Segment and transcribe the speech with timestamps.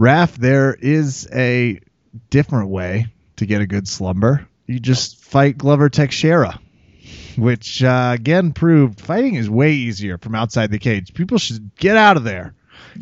[0.00, 1.78] Raph, there is a
[2.30, 4.48] different way to get a good slumber.
[4.66, 6.58] You just fight Glover Teixeira,
[7.36, 11.12] which uh, again proved fighting is way easier from outside the cage.
[11.12, 12.54] People should get out of there.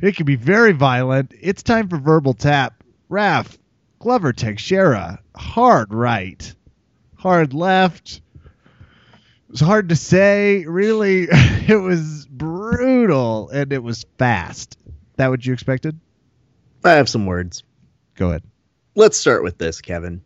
[0.03, 1.35] It can be very violent.
[1.41, 2.83] It's time for verbal tap.
[3.09, 3.57] Raph,
[4.01, 6.53] Glover Teixeira, hard right,
[7.15, 8.21] hard left.
[8.35, 10.65] It was hard to say.
[10.67, 14.77] Really, it was brutal and it was fast.
[15.15, 16.01] That what you expected?
[16.85, 17.63] I have some words.
[18.15, 18.43] Go ahead.
[18.95, 20.23] Let's start with this, Kevin.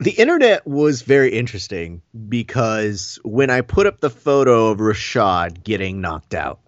[0.00, 6.00] The internet was very interesting because when I put up the photo of Rashad getting
[6.00, 6.60] knocked out,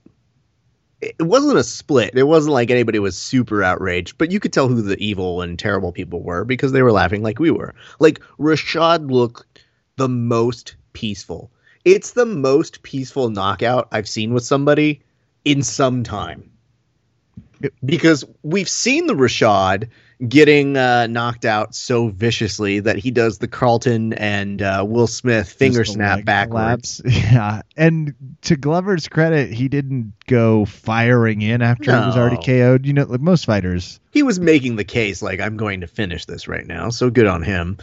[1.00, 2.16] it wasn't a split.
[2.16, 5.58] It wasn't like anybody was super outraged, but you could tell who the evil and
[5.58, 7.74] terrible people were because they were laughing like we were.
[7.98, 9.64] Like Rashad looked
[9.96, 11.50] the most peaceful.
[11.84, 15.02] It's the most peaceful knockout I've seen with somebody
[15.44, 16.50] in some time.
[17.84, 19.88] Because we've seen the Rashad
[20.26, 25.52] getting uh, knocked out so viciously that he does the Carlton and uh, Will Smith
[25.52, 27.02] finger snap backwards.
[27.26, 27.62] Yeah.
[27.76, 32.86] And to Glover's credit, he didn't go firing in after he was already KO'd.
[32.86, 34.00] You know, like most fighters.
[34.12, 37.26] he was making the case like I'm going to finish this right now, so good
[37.26, 37.78] on him.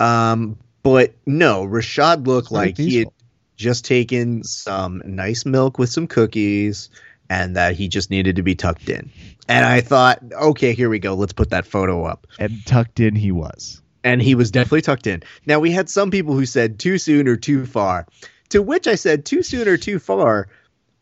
[0.00, 3.08] Um, but no, Rashad looked like he had
[3.56, 6.88] just taken some nice milk with some cookies
[7.28, 9.10] and that he just needed to be tucked in.
[9.48, 11.14] And I thought, okay, here we go.
[11.14, 12.26] Let's put that photo up.
[12.38, 13.82] And tucked in he was.
[14.02, 15.22] And he was definitely tucked in.
[15.46, 18.06] Now we had some people who said too soon or too far.
[18.50, 20.48] To which I said too soon or too far.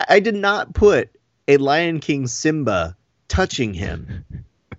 [0.09, 1.11] I did not put
[1.48, 2.97] a Lion King Simba
[3.29, 4.25] touching him.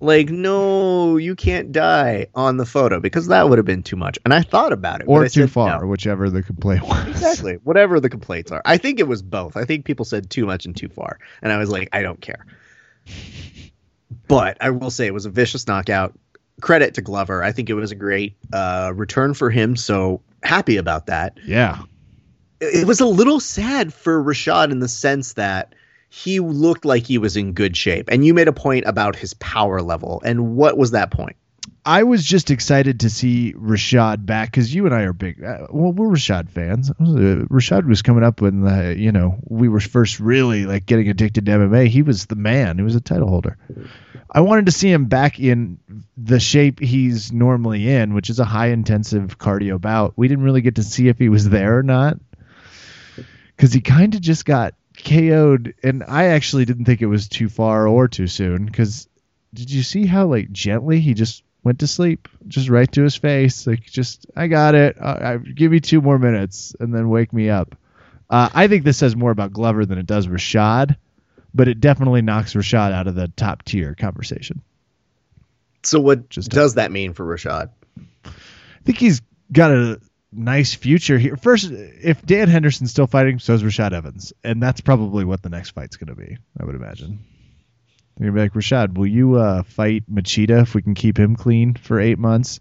[0.04, 4.20] Like, no, you can't die on the photo because that would have been too much.
[4.26, 5.06] And I thought about it.
[5.08, 5.88] Or too said far, no.
[5.88, 7.08] whichever the complaint was.
[7.08, 7.54] Exactly.
[7.64, 8.62] Whatever the complaints are.
[8.66, 9.56] I think it was both.
[9.56, 11.20] I think people said too much and too far.
[11.42, 12.46] And I was like, I don't care.
[14.28, 16.20] But I will say it was a vicious knockout.
[16.60, 17.42] Credit to Glover.
[17.42, 19.78] I think it was a great uh, return for him.
[19.78, 21.38] So happy about that.
[21.46, 21.84] Yeah.
[22.60, 25.74] It it was a little sad for Rashad in the sense that
[26.14, 28.08] he looked like he was in good shape.
[28.12, 30.22] And you made a point about his power level.
[30.24, 31.36] And what was that point?
[31.84, 35.44] I was just excited to see Rashad back because you and I are big.
[35.44, 36.92] Uh, well, we're Rashad fans.
[36.92, 38.64] Uh, Rashad was coming up when
[39.00, 41.88] you know we were first really like getting addicted to MMA.
[41.88, 42.78] He was the man.
[42.78, 43.58] He was a title holder.
[44.30, 45.80] I wanted to see him back in
[46.16, 50.14] the shape he's normally in, which is a high intensive cardio bout.
[50.16, 52.20] We didn't really get to see if he was there or not
[53.56, 57.50] because he kind of just got KO'd, and I actually didn't think it was too
[57.50, 59.08] far or too soon because
[59.54, 62.28] did you see how like gently he just went to sleep?
[62.48, 64.98] Just right to his face like just i got it.
[65.02, 67.76] I, I give me two more minutes and then wake me up.
[68.30, 70.96] Uh, i think this says more about glover than it does rashad
[71.54, 74.62] but it definitely knocks rashad out of the top tier conversation.
[75.84, 77.70] So, what Just- does that mean for Rashad?
[78.26, 78.30] i
[78.86, 79.22] think he's
[79.52, 80.00] got a
[80.36, 84.82] nice future here first if dan henderson's still fighting so is rashad evans and that's
[84.82, 87.20] probably what the next fight's going to be i would imagine
[88.20, 91.36] You're gonna be like Rashad, will you uh, fight Machida if we can keep him
[91.36, 92.60] clean for eight months?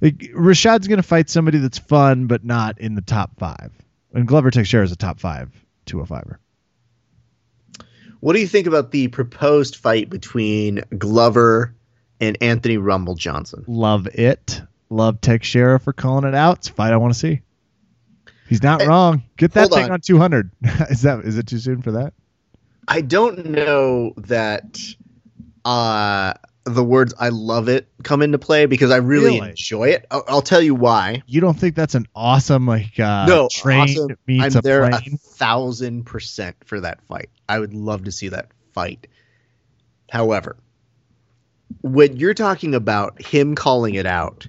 [0.00, 3.72] Like, Rashad's gonna fight somebody that's fun but not in the top five.
[4.14, 5.50] And Glover Teixeira is a top five
[5.86, 6.36] 205er.
[8.20, 11.74] What do you think about the proposed fight between Glover
[12.18, 13.64] and Anthony Rumble Johnson?
[13.66, 14.62] Love it.
[14.88, 16.58] Love Teixeira for calling it out.
[16.58, 17.40] It's a fight I want to see.
[18.48, 19.24] He's not Eh, wrong.
[19.36, 19.90] Get that thing on.
[19.92, 20.50] on 200.
[20.90, 22.12] is that is it too soon for that?
[22.86, 24.78] I don't know that
[25.64, 29.48] uh, the words "I love it" come into play because I really, Really?
[29.50, 30.06] enjoy it.
[30.12, 31.24] I'll, I'll tell you why.
[31.26, 34.16] You don't think that's an awesome like uh, no, train awesome.
[34.28, 37.30] I'm a there a thousand percent for that fight.
[37.48, 39.08] I would love to see that fight.
[40.08, 40.56] However,
[41.82, 44.46] when you're talking about him calling it out,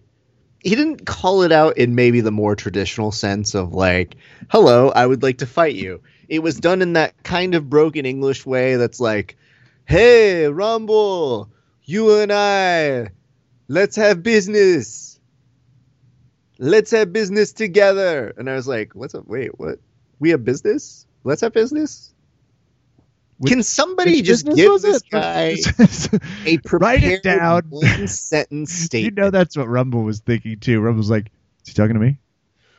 [0.67, 4.17] he didn't call it out in maybe the more traditional sense of like,
[4.49, 8.05] "Hello, I would like to fight you." It was done in that kind of broken
[8.05, 9.37] English way that's like,
[9.85, 11.49] "Hey, Rumble,
[11.85, 13.11] you and I,
[13.69, 15.17] let's have business.
[16.59, 19.25] Let's have business together." And I was like, "What's up?
[19.25, 19.79] Wait, what?
[20.19, 21.07] We have business?
[21.23, 22.13] Let's have business?"
[23.39, 25.09] Which- Can somebody just give this it?
[25.11, 25.55] guy
[26.45, 27.63] a prepared Write it down.
[27.69, 29.05] one sentence state?
[29.05, 30.79] you know that's what Rumble was thinking too.
[30.81, 31.27] Rumble's like,
[31.63, 32.17] is he talking to me?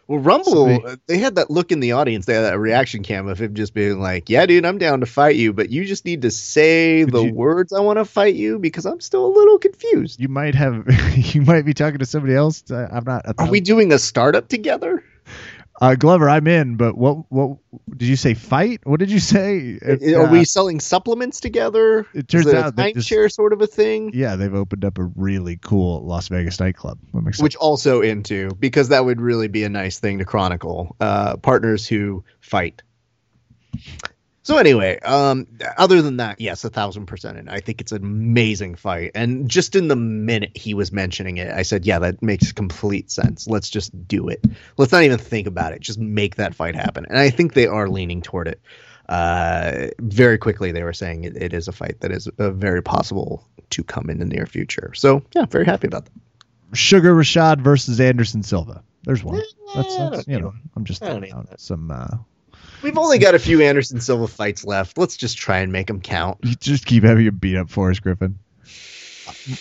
[0.08, 2.24] Well, Rumble, Somebody- they had that look in the audience.
[2.24, 5.06] They had that reaction cam of him just being like, "Yeah, dude, I'm down to
[5.06, 8.06] fight you, but you just need to say Could the you- words I want to
[8.06, 10.86] fight you because I'm still a little confused." You might have,
[11.34, 12.64] you might be talking to somebody else.
[12.70, 13.26] I'm not.
[13.38, 15.04] Are we doing a startup together?
[15.80, 17.58] Uh, Glover, I'm in, but what what
[17.96, 18.34] did you say?
[18.34, 18.80] Fight?
[18.84, 19.78] What did you say?
[19.86, 22.06] I- Are we selling supplements together?
[22.14, 24.10] It turns Is it out just- timeshare sort of a thing.
[24.12, 26.98] Yeah, they've opened up a really cool Las Vegas nightclub.
[27.14, 27.38] That.
[27.38, 30.96] Which also into because that would really be a nice thing to chronicle.
[31.00, 32.82] Uh, partners who fight.
[34.48, 35.46] So anyway, um,
[35.76, 37.36] other than that, yes, a thousand percent.
[37.36, 39.10] And I think it's an amazing fight.
[39.14, 43.10] And just in the minute he was mentioning it, I said, "Yeah, that makes complete
[43.10, 43.46] sense.
[43.46, 44.42] Let's just do it.
[44.78, 45.80] Let's not even think about it.
[45.80, 48.58] Just make that fight happen." And I think they are leaning toward it.
[49.06, 52.82] Uh, very quickly, they were saying it, it is a fight that is uh, very
[52.82, 54.92] possible to come in the near future.
[54.94, 56.12] So yeah, very happy about that.
[56.72, 58.82] Sugar Rashad versus Anderson Silva.
[59.02, 59.42] There's one.
[59.74, 61.90] That's, that's you need know, I'm just throwing out some.
[61.90, 62.16] Uh,
[62.82, 64.96] We've only got a few Anderson Silva fights left.
[64.98, 66.38] Let's just try and make them count.
[66.42, 68.38] you just keep having a beat up Forrest Griffin.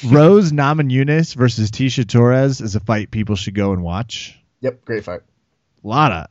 [0.06, 4.40] Rose Namajunas versus Tecia Torres is a fight people should go and watch.
[4.62, 5.22] Yep, great fight.
[5.84, 6.28] A lot of,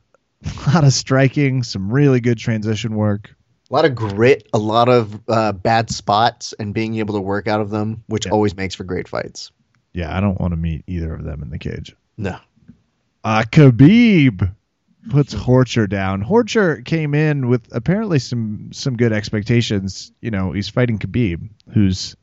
[0.67, 3.33] a lot of striking, some really good transition work.
[3.69, 7.47] A lot of grit, a lot of uh, bad spots, and being able to work
[7.47, 8.31] out of them, which Yeah.
[8.31, 9.51] always makes for great fights.
[9.93, 11.95] Yeah, I don't want to meet either of them in the cage.
[12.17, 12.37] No.
[13.23, 14.53] Uh, Khabib
[15.09, 16.23] puts Horcher down.
[16.23, 20.11] Horcher came in with apparently some some good expectations.
[20.21, 22.15] You know, he's fighting Khabib, who's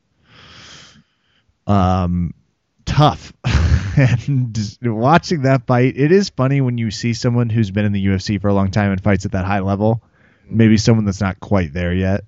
[1.67, 2.33] um
[2.85, 3.33] tough.
[3.97, 8.05] and watching that fight, it is funny when you see someone who's been in the
[8.05, 10.03] UFC for a long time and fights at that high level.
[10.47, 12.23] Maybe someone that's not quite there yet.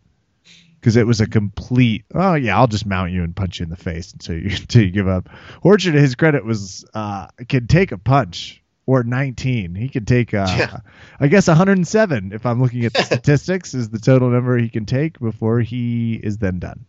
[0.80, 3.70] Because it was a complete, oh yeah, I'll just mount you and punch you in
[3.70, 5.30] the face until you until you give up.
[5.64, 9.76] Horcher, to his credit, was uh, can take a punch or 19.
[9.76, 10.78] He could take, uh, Yeah.
[11.20, 14.86] I guess 107 if I'm looking at the statistics is the total number he can
[14.88, 16.86] take before he is then done.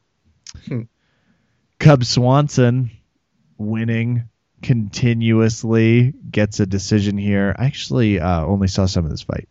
[0.66, 0.82] Hmm.
[1.78, 2.90] Cub Swanson
[3.58, 4.28] winning
[4.62, 7.54] continuously gets a decision here.
[7.58, 9.48] I actually uh, only saw some of this fight.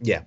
[0.00, 0.22] Yeah.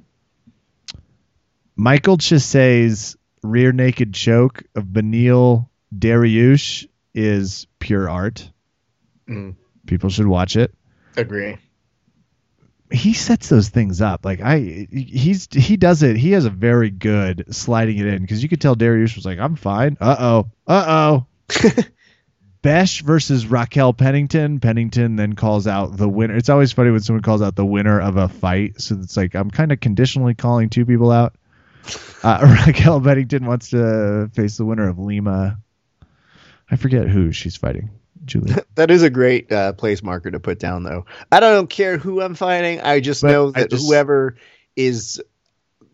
[1.76, 8.52] Michael Chiesa's rear naked choke of Beneil Dariush is pure art.
[9.28, 9.56] Mm,
[9.86, 10.74] People should watch it.
[11.19, 11.57] Agree.
[12.92, 14.25] He sets those things up.
[14.25, 16.18] Like I he's he does it.
[16.18, 19.38] He has a very good sliding it in because you could tell Darius was like,
[19.38, 19.98] I'm fine.
[20.01, 20.51] Uh oh.
[20.66, 21.25] Uh oh.
[22.62, 24.60] Besh versus Raquel Pennington.
[24.60, 26.36] Pennington then calls out the winner.
[26.36, 28.81] It's always funny when someone calls out the winner of a fight.
[28.81, 31.36] So it's like I'm kind of conditionally calling two people out.
[32.24, 35.60] Uh, Raquel Pennington wants to face the winner of Lima.
[36.69, 37.92] I forget who she's fighting.
[38.25, 38.54] Julie.
[38.75, 41.06] That is a great uh, place marker to put down, though.
[41.31, 42.80] I don't care who I'm fighting.
[42.81, 44.38] I just But know that just- whoever
[44.75, 45.21] is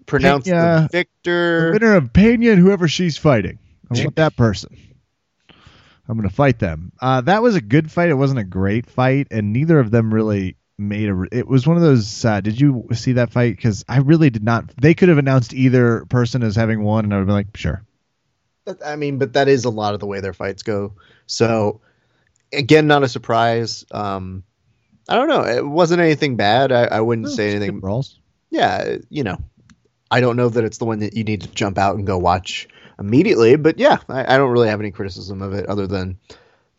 [0.05, 1.67] pronounced Pena- the victor.
[1.67, 3.57] The winner of Pena and whoever she's fighting.
[3.91, 4.77] I want that person.
[6.07, 6.91] I'm going to fight them.
[7.01, 8.09] Uh, that was a good fight.
[8.09, 11.23] It wasn't a great fight, and neither of them really made a.
[11.31, 12.23] It was one of those.
[12.23, 13.55] Uh, did you see that fight?
[13.55, 14.71] Because I really did not.
[14.79, 17.57] They could have announced either person as having won, and I would have been like,
[17.57, 17.83] sure.
[18.85, 20.93] I mean, but that is a lot of the way their fights go.
[21.25, 21.81] So,
[22.57, 23.85] again, not a surprise.
[23.91, 24.43] Um,
[25.07, 25.43] I don't know.
[25.45, 26.71] It wasn't anything bad.
[26.71, 27.79] I, I wouldn't say anything.
[27.79, 28.19] brawls.
[28.49, 29.37] Yeah, you know,
[30.09, 32.17] I don't know that it's the one that you need to jump out and go
[32.17, 32.67] watch
[32.99, 33.55] immediately.
[33.55, 36.17] But yeah, I, I don't really have any criticism of it other than,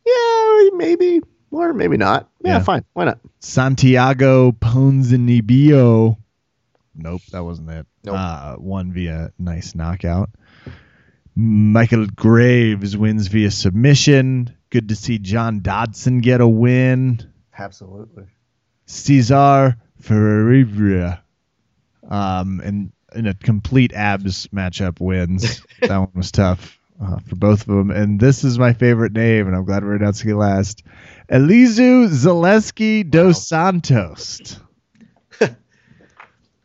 [0.07, 1.21] yeah, maybe
[1.51, 2.29] or maybe not.
[2.43, 2.63] Yeah, Yeah.
[2.65, 2.85] fine.
[2.95, 3.19] Why not?
[3.41, 6.17] Santiago Ponzinibbio.
[6.95, 7.87] Nope, that wasn't it.
[8.05, 8.17] Nope.
[8.19, 10.31] Uh, won via nice knockout.
[11.35, 14.57] Michael Graves wins via submission.
[14.77, 17.27] Good to see John Dodson get a win.
[17.59, 18.25] Absolutely.
[18.85, 21.25] Cesar Ferreira.
[22.07, 25.63] Um, and in a complete abs matchup wins.
[25.81, 27.91] that one was tough uh, for both of them.
[27.91, 30.83] And this is my favorite name, and I'm glad we're announcing it last.
[31.31, 34.61] Elizeu Zaleski dos Santos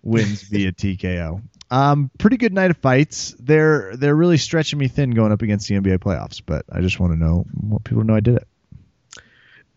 [0.03, 1.41] wins via TKO.
[1.71, 3.33] Um, pretty good night of fights.
[3.39, 6.99] They're they're really stretching me thin going up against the NBA playoffs, but I just
[6.99, 8.47] want to know want people to know I did it.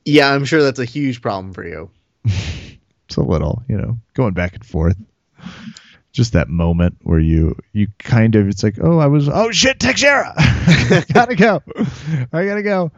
[0.05, 1.91] Yeah, I'm sure that's a huge problem for you.
[3.07, 4.97] It's a little, you know, going back and forth.
[6.13, 9.79] Just that moment where you you kind of it's like, oh, I was oh shit,
[9.79, 10.33] Teixeira,
[11.13, 11.63] gotta go,
[12.33, 12.93] I gotta go.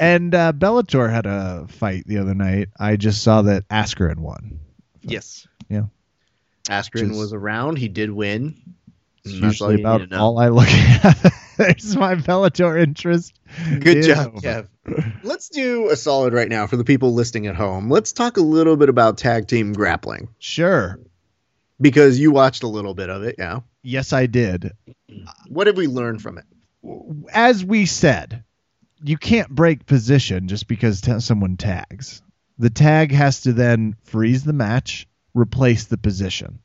[0.00, 2.70] And uh, Bellator had a fight the other night.
[2.78, 4.58] I just saw that Askren won.
[5.02, 5.46] Yes.
[5.68, 5.84] Yeah.
[6.68, 7.76] Askren Just- was around.
[7.78, 8.60] He did win.
[9.24, 10.18] It's that's all usually you need about to know.
[10.20, 11.32] all I look at.
[11.56, 13.34] There's my Bellator interest.
[13.80, 14.40] Good is job, over.
[14.84, 15.12] Kev.
[15.22, 17.88] Let's do a solid right now for the people listening at home.
[17.88, 20.98] Let's talk a little bit about tag team grappling Sure.
[21.80, 23.36] because you watched a little bit of it.
[23.38, 23.60] Yeah.
[23.82, 24.72] Yes, I did.
[25.48, 26.44] What have we learned from it?
[27.32, 28.42] as we said,
[29.04, 32.22] you can't break position just because t- someone tags.
[32.58, 36.58] The tag has to then freeze the match, replace the position.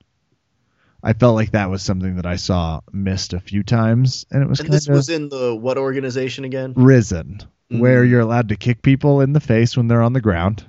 [1.04, 4.50] I felt like that was something that I saw missed a few times, and it
[4.50, 6.74] was And this was in the what organization again?
[6.76, 8.10] Rizin, where Mhm.
[8.10, 10.66] you're allowed to kick people in the face when they're on the ground.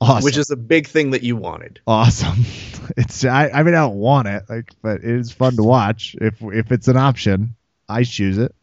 [0.00, 0.24] Awesome.
[0.24, 1.80] Which is a big thing that you wanted.
[1.86, 2.44] awesome.
[2.96, 6.16] It's I, I mean I don't want it, like, but it is fun to watch.
[6.20, 7.54] If if it's an option,
[7.86, 8.54] I choose it.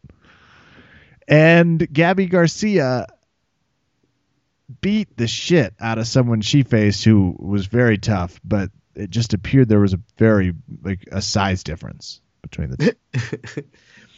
[1.27, 3.07] And Gabi Garcia
[4.81, 9.33] beat the shit out of someone she faced who was very tough, but it just
[9.33, 10.53] appeared there was a very
[10.83, 13.63] like a size difference between the two.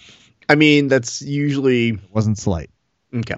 [0.50, 2.70] I mean, that's usually It wasn't slight.
[3.14, 3.36] okay.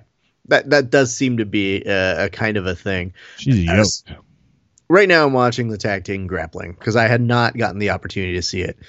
[0.48, 3.14] That that does seem to be a, a kind of a thing.
[3.38, 4.04] She's yoked.
[4.90, 8.34] Right now, I'm watching the tag team grappling because I had not gotten the opportunity
[8.34, 8.80] to see it,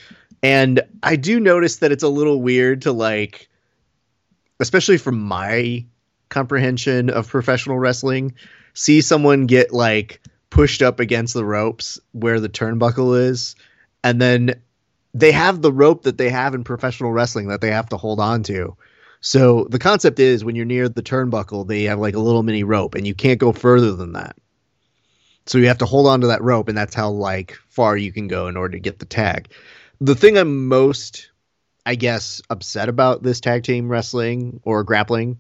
[0.42, 3.50] and I do notice that it's a little weird to like,
[4.58, 5.84] especially from my
[6.30, 8.34] comprehension of professional wrestling,
[8.72, 13.54] see someone get like pushed up against the ropes where the turnbuckle is,
[14.02, 14.62] and then
[15.12, 18.20] they have the rope that they have in professional wrestling that they have to hold
[18.20, 18.76] on to.
[19.20, 22.64] So the concept is when you're near the turnbuckle, they have like a little mini
[22.64, 24.36] rope, and you can't go further than that.
[25.46, 28.12] So you have to hold on to that rope, and that's how like far you
[28.12, 29.48] can go in order to get the tag.
[30.00, 31.30] The thing I'm most,
[31.84, 35.38] I guess, upset about this tag team wrestling or grappling,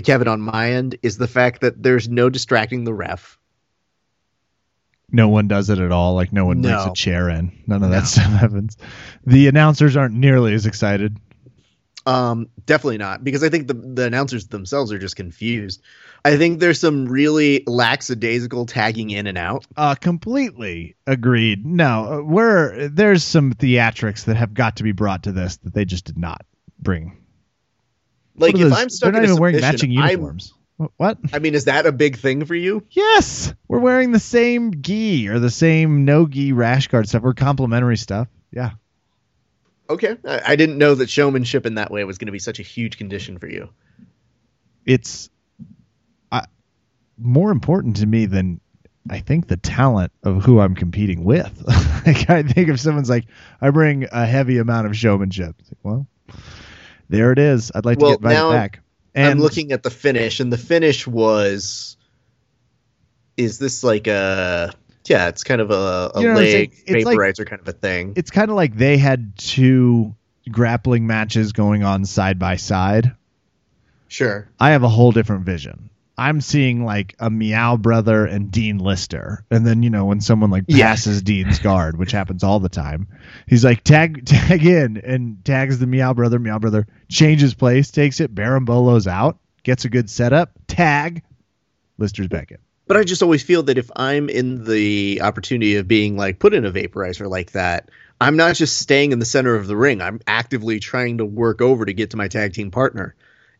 [0.00, 3.38] Kevin, on my end, is the fact that there's no distracting the ref.
[5.10, 6.14] No one does it at all.
[6.14, 7.52] Like no one brings a chair in.
[7.66, 7.96] None of No.
[8.00, 8.76] that stuff happens.
[9.26, 11.16] The announcers aren't nearly as excited.
[12.06, 15.82] Um, definitely not, because I think the the announcers themselves are just confused.
[16.24, 19.66] I think there's some really lackadaisical tagging in and out.
[19.76, 21.66] Uh, completely agreed.
[21.66, 25.74] No, uh, we're there's some theatrics that have got to be brought to this that
[25.74, 26.46] they just did not
[26.78, 27.18] bring.
[28.38, 30.54] Like if those- I'm stuck they're not even wearing matching I'm- uniforms.
[30.96, 31.18] What?
[31.32, 32.84] I mean, is that a big thing for you?
[32.90, 37.22] Yes, we're wearing the same gi or the same no gi rash guard stuff.
[37.22, 38.28] We're complimentary stuff.
[38.52, 38.70] Yeah,
[39.90, 42.60] Okay, I, I didn't know that showmanship in that way was going to be such
[42.60, 43.70] a huge condition for you.
[44.86, 45.30] it's
[46.30, 46.44] I,
[47.18, 48.60] more important to me than
[49.10, 51.62] I think the talent of who I'm competing with.
[52.06, 53.24] like I think if someone's like,
[53.60, 56.06] I bring a heavy amount of showmanship, it's like, well,
[57.08, 57.70] there it is.
[57.74, 58.80] I'd like Well, to get invited back.
[59.14, 61.96] And I'm looking at the finish, and the finish was.
[63.36, 64.72] Is this like a?
[65.06, 66.70] Yeah, it's kind of a, a You know what I'm saying?
[66.70, 68.12] leg It's like- vaporizer kind of a thing.
[68.16, 70.14] it's kind of like they had two
[70.50, 73.14] grappling matches going on side by side.
[74.08, 74.48] Sure.
[74.60, 75.88] I have a whole different vision.
[76.18, 80.50] I'm seeing like a Miyao brother and Dean Lister, and then you know when someone
[80.50, 80.88] like Yeah.
[80.88, 83.06] passes Dean's guard, which happens all the time,
[83.46, 86.38] he's like tag tag in and tags the Miyao brother.
[86.38, 88.34] Miyao brother changes place, takes it.
[88.34, 90.50] Berimbolo's out, gets a good setup.
[90.66, 91.22] Tag,
[91.98, 92.58] Lister's back in.
[92.86, 96.54] But I just always feel that if I'm in the opportunity of being like put
[96.54, 100.00] in a vaporizer like that, I'm not just staying in the center of the ring.
[100.00, 103.14] I'm actively trying to work over to get to my tag team partner.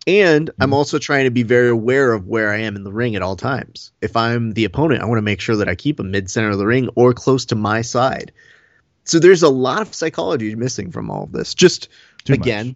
[0.08, 0.72] And I'm mm-hmm.
[0.72, 3.36] also trying to be very aware of where I am in the ring at all
[3.36, 3.92] times.
[4.00, 6.48] If I'm the opponent, I want to make sure that I keep a mid center
[6.48, 8.32] of the ring or close to my side.
[9.04, 11.52] So there's a lot of psychology missing from all of this.
[11.52, 11.90] Just
[12.24, 12.40] Too much.
[12.40, 12.74] again,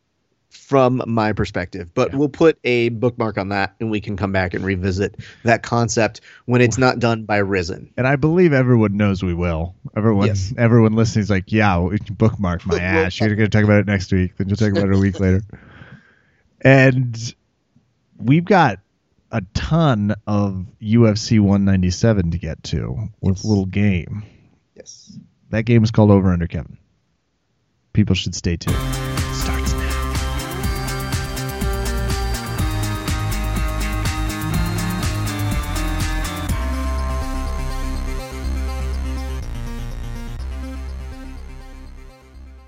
[0.50, 1.88] from my perspective.
[1.94, 2.18] But Yeah.
[2.18, 6.20] we'll put a bookmark on that and we can come back and revisit that concept
[6.44, 7.88] when it's not done by Rizin.
[7.96, 9.74] And I believe everyone knows we will.
[9.96, 10.52] Everyone, Yes.
[10.58, 13.18] everyone listening is like, yeah, bookmark my ass.
[13.18, 14.36] You're going to talk about it next week.
[14.36, 15.40] Then you'll talk about it a week later.
[16.62, 17.34] And
[18.18, 18.78] we've got
[19.30, 23.44] a ton of UFC 197 to get to with Yes.
[23.44, 24.22] a little game.
[24.76, 25.18] Yes.
[25.50, 26.78] That game is called Over Under Kevin.
[27.92, 29.11] People should stay tuned.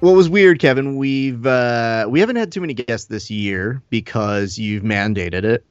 [0.05, 4.59] What was weird, Kevin, we've uh we haven't had too many guests this year because
[4.59, 5.65] you've mandated it.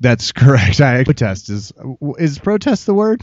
[0.00, 0.80] That's correct.
[0.80, 1.70] I protest is
[2.18, 3.22] is protest the word?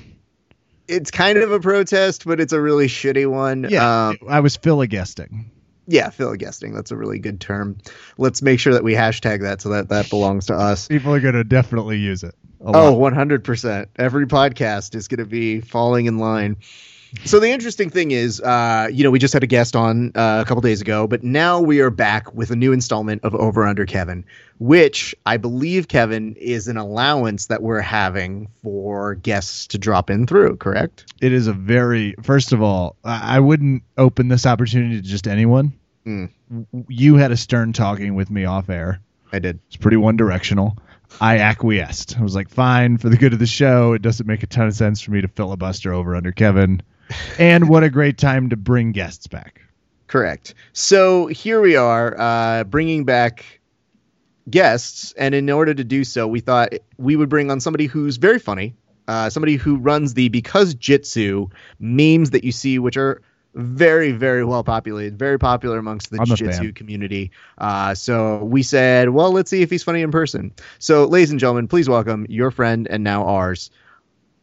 [0.88, 3.66] It's kind of a protest, but it's a really shitty one.
[3.68, 5.46] Yeah, Um, I was filigasting.
[5.88, 6.76] yeah, filigasting.
[6.76, 7.80] That's a really good term.
[8.20, 10.88] Let's make sure that we hashtag that so that that belongs to us.
[10.88, 12.36] People are going to definitely use it.
[12.62, 13.14] Oh, lot.
[13.14, 13.88] 100%.
[13.96, 16.58] Every podcast is going to be falling in line.
[17.24, 20.42] So the interesting thing is, uh, you know, we just had a guest on uh,
[20.44, 23.66] a couple days ago, but now we are back with a new installment of Over
[23.66, 24.26] Under Kevin,
[24.60, 30.28] which I believe Kevin is an allowance that we're having for guests to drop in
[30.28, 30.58] through.
[30.58, 31.06] Correct?
[31.22, 35.74] it is a very first of all i wouldn't open this opportunity to just anyone
[36.06, 36.30] Mm.
[36.88, 39.60] You had a stern talking with me off air I did.
[39.68, 40.78] it's pretty one directional
[41.20, 42.18] I acquiesced.
[42.20, 43.94] I was like, fine, for the good of the show.
[43.94, 46.82] It doesn't make a ton of sense for me to filibuster over under Kevin.
[47.38, 49.62] And what a great time to bring guests back.
[50.08, 50.54] Correct.
[50.74, 53.60] So here we are, uh, bringing back
[54.50, 58.18] guests, and in order to do so, we thought we would bring on somebody who's
[58.18, 58.76] very funny,
[59.08, 61.48] uh, somebody who runs the Because Jitsu
[61.80, 63.22] memes that you see, which are
[63.56, 67.32] very, very well populated, very popular amongst the jiu-jitsu community.
[67.58, 70.52] Uh, so we said, well, let's see if he's funny in person.
[70.80, 73.72] So, ladies and gentlemen, please welcome your friend and now ours,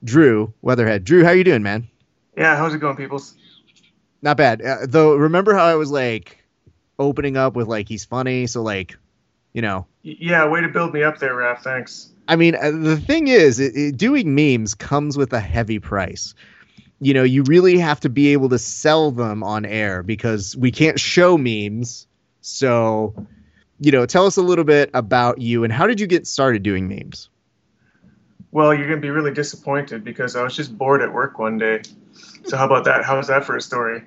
[0.02, 1.04] Drew Weatherhead.
[1.04, 1.88] Drew, how are you doing, man?
[2.36, 3.34] Yeah, how's it going, peoples?
[4.22, 4.62] Not bad.
[4.62, 6.42] Uh, though, remember how I was like
[6.98, 8.96] opening up with like he's funny, so like,
[9.52, 11.60] you know, yeah, way to build me up there, Raph.
[11.60, 12.10] Thanks.
[12.26, 16.34] I mean, uh, the thing is, it, it, doing memes comes with a heavy price.
[17.00, 20.70] You know, you really have to be able to sell them on air because we
[20.70, 22.06] can't show memes.
[22.40, 23.14] So,
[23.80, 26.62] you know, tell us a little bit about you and how did you get started
[26.62, 27.28] doing memes?
[28.52, 31.82] Well, you're gonna be really disappointed because I was just bored at work one day.
[32.44, 33.04] So how about that?
[33.04, 34.02] How's that for a story?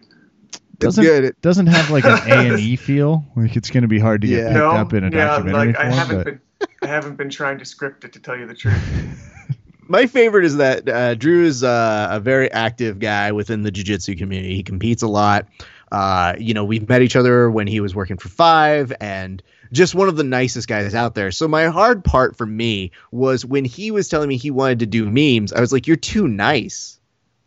[0.79, 1.23] Doesn't- good.
[1.25, 3.25] It- Doesn't have like an A and E feel.
[3.35, 4.47] Like it's going to be hard to get Yeah.
[4.47, 6.41] picked no, up in a yeah, documentary like I form, haven't but been,
[6.81, 9.31] I haven't been trying to script it to tell you the truth.
[9.87, 14.15] My favorite is that uh, Drew is uh, a very active guy within the jiu-jitsu
[14.15, 14.55] community.
[14.55, 15.47] He competes a lot.
[15.91, 19.93] Uh, you know, we've met each other when he was working for Five, and just
[19.93, 21.29] one of the nicest guys out there.
[21.31, 24.87] So my hard part for me was when he was telling me he wanted to
[24.87, 25.53] do memes.
[25.53, 26.94] I was like, "You're too nice.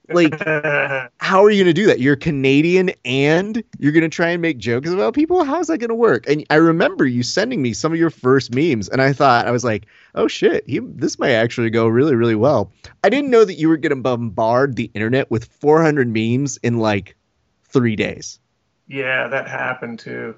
[0.08, 0.38] Like,
[1.18, 2.00] how are you going to do that?
[2.00, 5.44] You're Canadian and you're going to try and make jokes about people?
[5.44, 6.28] How's that going to work?
[6.28, 9.50] And I remember you sending me some of your first memes, and I thought, I
[9.50, 12.72] was like, oh shit, he, this might actually go really, really well.
[13.04, 16.78] I didn't know that you were going to bombard the internet with 400 memes in
[16.78, 17.16] like
[17.64, 18.38] three days.
[18.86, 20.34] yeah, that happened too.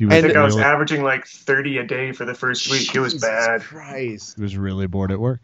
[0.00, 2.92] I was, And- think I was averaging like 30 a day for the first week.
[2.94, 3.60] It was bad.
[3.62, 4.34] Christ.
[4.36, 5.42] he was really bored at work.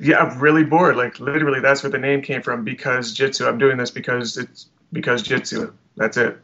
[0.00, 0.96] Yeah, I'm really bored.
[0.96, 2.64] Like literally, that's where the name came from.
[2.64, 3.46] Because jitsu.
[3.46, 5.72] I'm doing this because it's because jitsu.
[5.96, 6.38] That's it.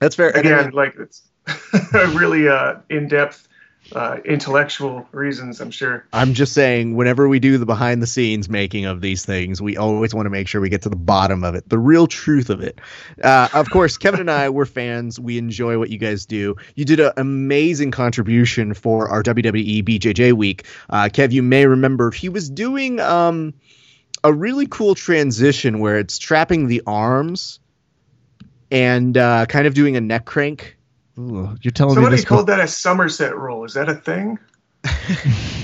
[0.00, 0.30] That's fair.
[0.30, 1.22] Again, then- like it's
[1.94, 3.48] a really uh, in-depth,
[3.92, 5.60] uh, intellectual reasons.
[5.60, 6.06] I'm sure.
[6.12, 9.76] I'm just saying, whenever we do the behind the scenes making of these things, we
[9.76, 12.50] always want to make sure we get to the bottom of it, the real truth
[12.50, 12.80] of it.
[13.22, 15.20] Uh, of course, Kevin and I, we're fans.
[15.20, 16.56] We enjoy what you guys do.
[16.74, 20.66] You did an amazing contribution for our WWE BJJ week.
[20.90, 23.54] Uh, Kev, you may remember he was doing um,
[24.24, 27.60] a really cool transition where it's trapping the arms
[28.70, 30.75] and uh, kind of doing a neck crank.
[31.18, 32.24] Ooh, you're telling Somebody me this.
[32.26, 33.64] called that a Somerset roll.
[33.64, 34.38] Is that a thing?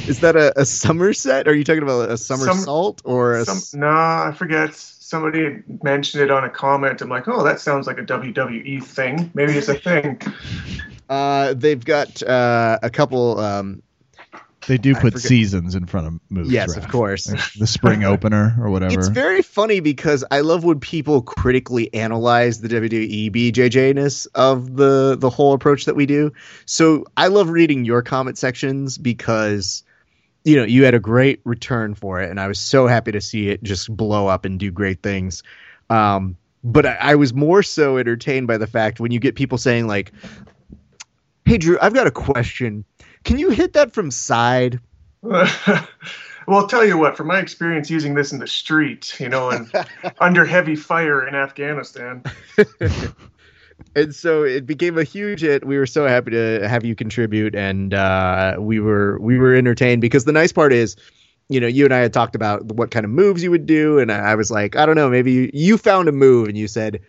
[0.09, 1.47] Is that a, a Somerset?
[1.47, 3.45] Are you talking about a somersault or a?
[3.45, 4.75] Some, nah, I forget.
[4.75, 7.03] Somebody had mentioned it on a comment.
[7.03, 9.31] I'm like, oh, that sounds like a WWE thing.
[9.35, 10.21] Maybe it's a thing.
[11.11, 13.38] Uh, they've got uh, a couple.
[13.38, 13.83] Um,
[14.66, 16.51] they do put seasons in front of moves.
[16.51, 17.31] yes, of course.
[17.31, 18.98] Like the spring opener or whatever.
[18.98, 25.16] It's very funny because I love when people critically analyze the WWE BJJ-ness of the
[25.18, 26.33] the whole approach that we do.
[26.64, 29.83] So I love reading your comment sections because
[30.44, 33.20] you know you had a great return for it, and I was so happy to
[33.20, 35.42] see it just blow up and do great things.
[35.90, 39.59] Um, but I, I was more so entertained by the fact when you get people
[39.59, 40.12] saying like,
[41.44, 42.85] "Hey Drew, I've got a question.
[43.25, 44.81] Can you hit that from side?"
[45.23, 45.87] well,
[46.49, 49.71] I'll tell you what, from my experience using this in the street, you know, and
[50.21, 52.25] under heavy fire in Afghanistan,
[53.95, 55.65] and so it became a huge hit.
[55.65, 60.01] We were so happy to have you contribute, and uh, we were we were entertained
[60.01, 60.97] because the nice part is,
[61.49, 63.99] you know, you and I had talked about what kind of moves you would do,
[63.99, 66.67] and I was like, I don't know, maybe you, you found a move, and you
[66.67, 67.01] said,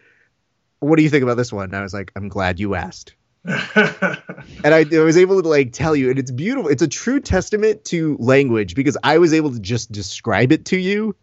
[0.79, 3.15] "What do you think about this one?" And I was like, I'm glad you asked,
[3.45, 6.69] and I, I was able to like tell you, and it's beautiful.
[6.69, 10.77] It's a true testament to language because I was able to just describe it to
[10.77, 11.15] you,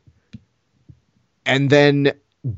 [1.47, 2.13] and then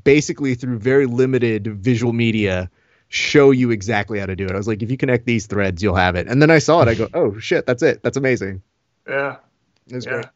[0.05, 2.71] basically through very limited visual media
[3.09, 4.53] show you exactly how to do it.
[4.53, 6.27] I was like, if you connect these threads, you'll have it.
[6.29, 6.89] And then I saw it.
[6.89, 8.03] I go, oh shit, that's it.
[8.03, 8.63] That's amazing.
[9.07, 9.37] yeah,
[9.89, 10.13] It's yeah.
[10.13, 10.27] great.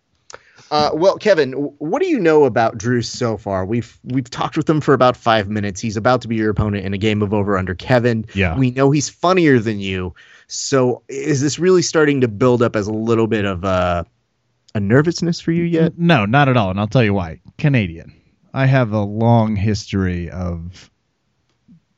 [0.71, 3.65] Uh, well, Kevin, what do you know about Drew so far?
[3.65, 5.81] We've we've talked with him for about five minutes.
[5.81, 8.27] He's about to be your opponent in a game of over under Kevin.
[8.35, 8.59] yeah.
[8.59, 10.15] We know he's funnier than you.
[10.49, 14.07] So is this really starting to build up as a little bit of a
[14.75, 15.99] a nervousness for you yet?
[15.99, 16.71] No, not at all.
[16.71, 17.41] And I'll tell you why.
[17.59, 18.13] Canadian.
[18.53, 20.91] I have a long history of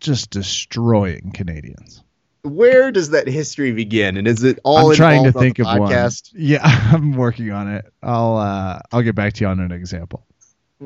[0.01, 2.03] just destroying Canadians.
[2.49, 4.17] Where does that history begin?
[4.17, 5.91] And is it all I'm trying to think the of one.
[5.91, 6.31] podcast?
[6.35, 6.61] Yeah,
[6.93, 7.85] I'm working on it.
[8.03, 10.25] I'll uh, I'll get back to you on an example.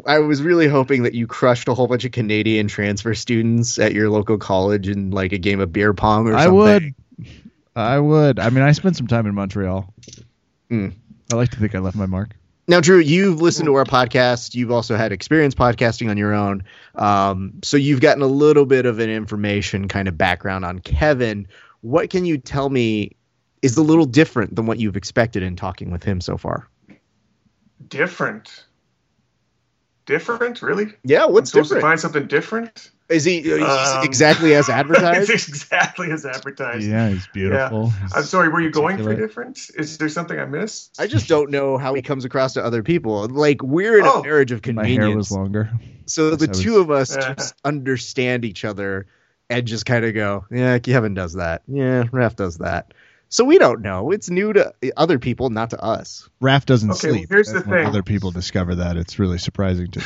[0.07, 3.93] I was really hoping that you crushed a whole bunch of Canadian transfer students at
[3.93, 6.57] your local college in like a game of beer pong or I something.
[6.57, 6.95] would.
[7.77, 8.39] I would.
[8.39, 9.93] I mean, I spent some time in Montreal.
[10.71, 10.93] I
[11.35, 12.31] like to think I left my mark.
[12.69, 14.55] Now, Drew, you've listened to our podcast.
[14.55, 16.63] You've also had experience podcasting on your own.
[16.95, 21.49] Um, so you've gotten a little bit of an information kind of background on Kevin.
[21.81, 23.17] What can you tell me
[23.63, 26.69] is a little different than what you've expected in talking with him so far?
[27.89, 28.65] Different.
[30.07, 30.93] Different, really?
[31.05, 31.83] Yeah, I'm what's supposed different?
[31.83, 32.91] to find something different.
[33.13, 35.31] Is he he's Um, exactly as advertised?
[35.31, 36.87] it's exactly as advertised.
[36.89, 37.91] Yeah, he's beautiful.
[37.91, 39.29] He's I'm sorry, were you going for articulate.
[39.29, 39.71] different?
[39.77, 40.95] Is there something I missed?
[40.99, 43.29] I just don't know how he comes across to other people.
[43.29, 44.21] Like we're in Oh.
[44.21, 44.99] a marriage of convenience.
[44.99, 45.71] My hair was convenience, longer.
[46.07, 47.35] so the was- two of us Yeah.
[47.35, 49.07] just understand each other
[49.51, 51.63] and just kind of go, "Yeah, Kevin does that.
[51.69, 52.95] Yeah, Raf does that."
[53.29, 54.11] So we don't know.
[54.11, 56.29] It's new to other people, not to us.
[56.43, 57.29] Raph doesn't Okay, well, sleep.
[57.31, 57.87] here's the when thing.
[57.87, 60.03] Other people discover that it's really surprising to.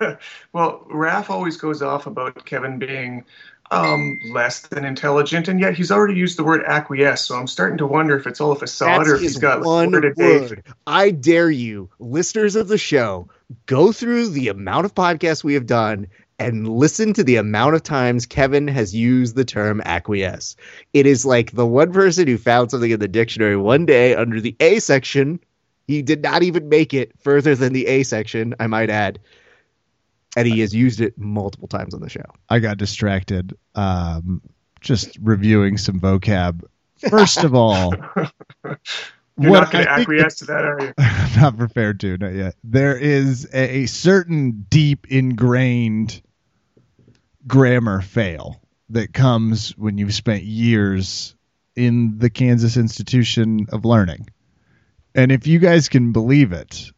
[0.52, 3.24] Well, Raph always goes off about Kevin being
[3.70, 7.24] um, less than intelligent, and yet he's already used the word acquiesce.
[7.24, 9.62] So I'm starting to wonder if it's all a facade That's or if he's got
[9.62, 10.64] one word word.
[10.86, 13.28] I dare you, listeners of the show,
[13.66, 16.08] go through the amount of podcasts we have done
[16.38, 20.56] and listen to the amount of times Kevin has used the term acquiesce.
[20.92, 24.40] It is like the one person who found something in the dictionary one day under
[24.40, 25.40] the A section.
[25.86, 29.18] He did not even make it further than the A section, I might add.
[30.36, 32.24] And he has used it multiple times on the show.
[32.48, 34.42] I got distracted um,
[34.80, 36.62] just reviewing some vocab.
[37.08, 37.94] First of all,
[39.40, 40.94] You're what not going to acquiesce to that, are you?
[40.98, 42.56] I'm not prepared to, not yet.
[42.64, 46.20] There is a, a certain deep ingrained
[47.46, 48.60] grammar fail
[48.90, 51.36] that comes when you've spent years
[51.76, 54.28] in the Kansas Institution of Learning.
[55.14, 56.90] And if you guys can believe it,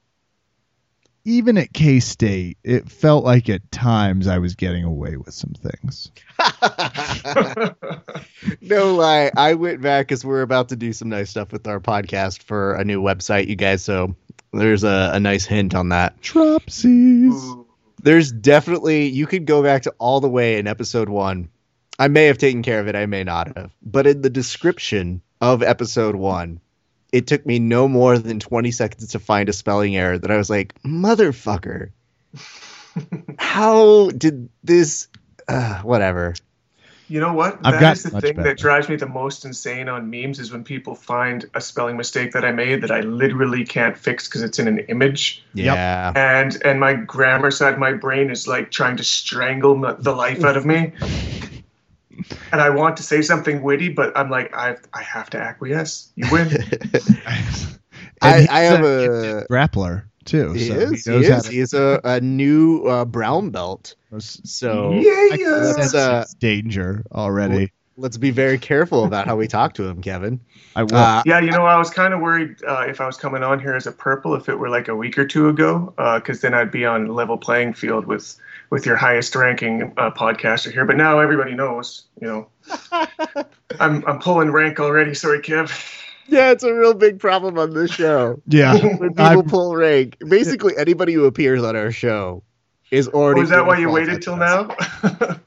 [1.25, 5.53] even at K State, it felt like at times I was getting away with some
[5.53, 6.11] things.
[8.61, 11.81] no lie, I went back because we're about to do some nice stuff with our
[11.81, 13.83] podcast for a new website, you guys.
[13.83, 14.17] So
[14.53, 16.21] there's a, a nice hint on that.
[16.23, 17.67] Dropsies.
[18.03, 21.51] There's definitely you could go back to all the way in episode one.
[21.99, 23.73] I may have taken care of it, I may not have.
[23.83, 26.61] But in the description of episode one,
[27.13, 30.37] it took me no more than 20 seconds to find a spelling error that I
[30.37, 31.91] was like, motherfucker.
[33.39, 35.09] How did this
[35.51, 36.35] uh, whatever.
[37.09, 37.59] You know what?
[37.65, 38.51] I've That the thing better.
[38.51, 42.33] that drives me the most insane on memes is when people find a spelling mistake
[42.33, 45.45] that I made that I literally can't fix because it's in an image.
[45.53, 46.13] Yeah.
[46.15, 50.57] and and my grammar side my brain is like trying to strangle the life out
[50.57, 50.93] of me
[52.53, 56.13] and i want to say something witty but i'm like i i have to acquiesce
[56.17, 56.49] you win
[58.23, 60.53] I, I have a a grappler too.
[60.53, 61.05] He so is.
[61.05, 61.43] He, knows how is.
[61.45, 63.95] to- He is a, a new uh, brown belt.
[64.19, 65.37] So yeah
[65.77, 67.73] That's uh, danger already.
[67.97, 70.41] let's be very careful about how we talk to him, Kevin.
[70.75, 70.97] I will.
[70.97, 73.59] Uh, yeah you know i was kind of worried uh, if i was coming on
[73.59, 76.55] here as a purple if it were like a week or two ago because then
[76.55, 78.39] i'd be on level playing field with
[78.71, 82.49] with your highest ranking uh, podcaster here but now everybody knows you know
[83.81, 85.71] i'm i'm pulling rank already sorry kev
[86.29, 88.41] yeah, it's a real big problem on this show.
[88.47, 88.75] yeah.
[88.75, 92.45] When people I'm- pull rank, basically anybody who appears on our show
[92.93, 93.41] is already.
[93.41, 94.69] Oh, is that why you waited till now?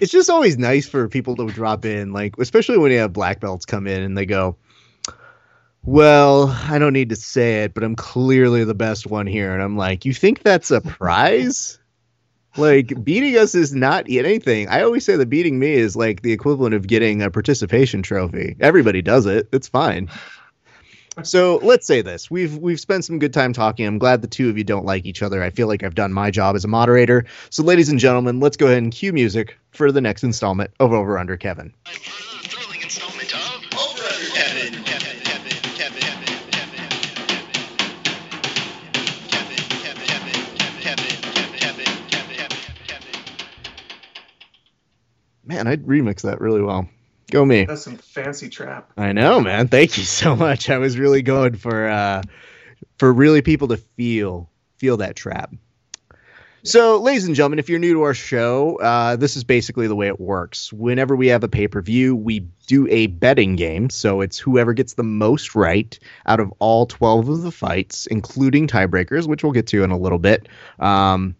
[0.00, 3.40] It's just always nice for people to drop in, like especially when you have black
[3.40, 4.56] belts come in and they go,
[5.82, 9.62] "Well, I don't need to say it, but I'm clearly the best one here." And
[9.62, 11.78] I'm like, "You think that's a prize?"
[12.56, 14.68] Like beating us is not anything.
[14.68, 18.56] I always say that beating me is like the equivalent of getting a participation trophy.
[18.60, 19.48] Everybody does it.
[19.52, 20.08] It's fine.
[21.22, 23.86] So let's say this: we've we've spent some good time talking.
[23.86, 25.42] I'm glad the two of you don't like each other.
[25.42, 27.24] I feel like I've done my job as a moderator.
[27.50, 30.92] So, ladies and gentlemen, let's go ahead and cue music for the next installment of
[30.92, 31.72] Over Under Kevin.
[45.46, 46.88] Man, I'd remix that really well.
[47.30, 47.64] Go me.
[47.64, 48.92] That's some fancy trap.
[48.96, 49.68] I know, man.
[49.68, 50.70] Thank you so much.
[50.70, 52.22] I was really going for uh
[52.98, 55.52] for really people to feel feel that trap.
[56.66, 59.94] So, ladies and gentlemen, if you're new to our show, uh, this is basically the
[59.94, 60.72] way it works.
[60.72, 63.90] Whenever we have a pay per view, we do a betting game.
[63.90, 68.66] So it's whoever gets the most right out of all 12 of the fights, including
[68.66, 70.48] tiebreakers, which we'll get to in a little bit.
[70.78, 71.36] Um,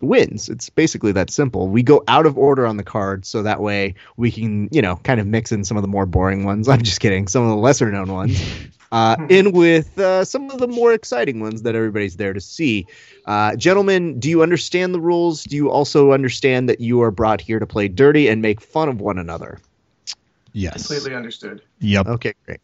[0.00, 0.48] wins.
[0.48, 1.68] It's basically that simple.
[1.68, 4.96] We go out of order on the card so that way we can, you know,
[4.96, 6.68] kind of mix in some of the more boring ones.
[6.68, 7.28] I'm just kidding.
[7.28, 8.40] Some of the lesser known ones.
[8.92, 12.86] Uh, in with uh, some of the more exciting ones that everybody's there to see.
[13.24, 15.42] Uh, gentlemen, do you understand the rules?
[15.42, 18.88] Do you also understand that you are brought here to play dirty and make fun
[18.88, 19.58] of one another?
[20.52, 20.86] yes.
[20.86, 21.62] Completely understood.
[21.80, 22.06] Yep.
[22.06, 22.60] Okay, great.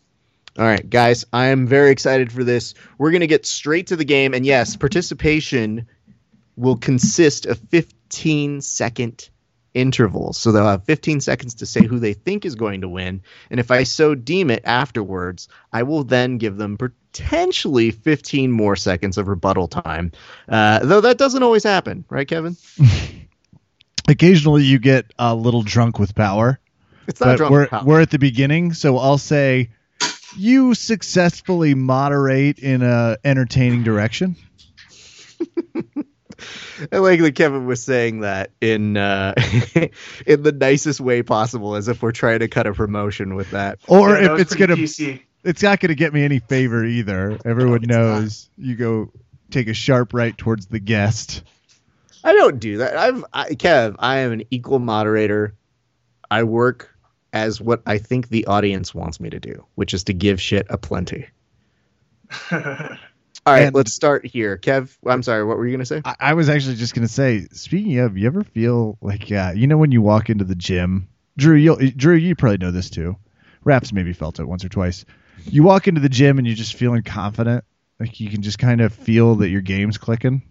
[0.59, 2.75] All right, guys, I am very excited for this.
[2.99, 4.35] We're going to get straight to the game.
[4.35, 5.87] And yes, participation
[6.57, 9.29] will consist of 15 second
[9.75, 10.37] intervals.
[10.37, 13.23] So they'll have 15 seconds to say who they think is going to win.
[13.51, 18.77] And if I so deem it afterwards, I will then give them potentially 15 more
[18.77, 20.13] seconds of rebuttal time.
[20.49, 22.57] Uh, though that doesn't always happen, right, Kevin?
[24.09, 26.59] Occasionally, you get a little drunk with power,
[27.07, 27.85] It's not but drunk we're power.
[27.85, 29.71] we're at the beginning, so I'll say
[30.37, 34.37] you successfully moderate in a entertaining direction.
[36.93, 39.35] I like that Kevin was saying that in uh,
[40.27, 43.79] in the nicest way possible, as if we're trying to cut a promotion with that.
[43.89, 45.21] Or Yeah, if was it's gonna, PC.
[45.45, 47.39] it's not gonna get me any favor either.
[47.45, 47.97] Everyone it's not.
[47.97, 49.11] knows you go
[49.51, 51.43] take a sharp right towards the guest.
[52.25, 52.97] I don't do that.
[52.97, 53.97] I've I, Kev.
[53.99, 55.55] I am an equal moderator.
[56.31, 56.89] I work
[57.33, 60.67] as what I think the audience wants me to do, which is to give shit
[60.71, 61.27] a plenty.
[63.45, 64.57] All right, And- let's start here.
[64.57, 65.45] Kev, I'm sorry.
[65.45, 66.03] What were you gonna say?
[66.05, 69.67] I, I was actually just gonna say, speaking of, you ever feel like, uh, you
[69.67, 73.17] know, when you walk into the gym, Drew, you Drew, you probably know this too.
[73.65, 75.05] Raps maybe felt it once or twice.
[75.45, 77.65] You walk into the gym and you're just feeling confident,
[77.99, 80.43] like you can just kind of feel that your game's clicking.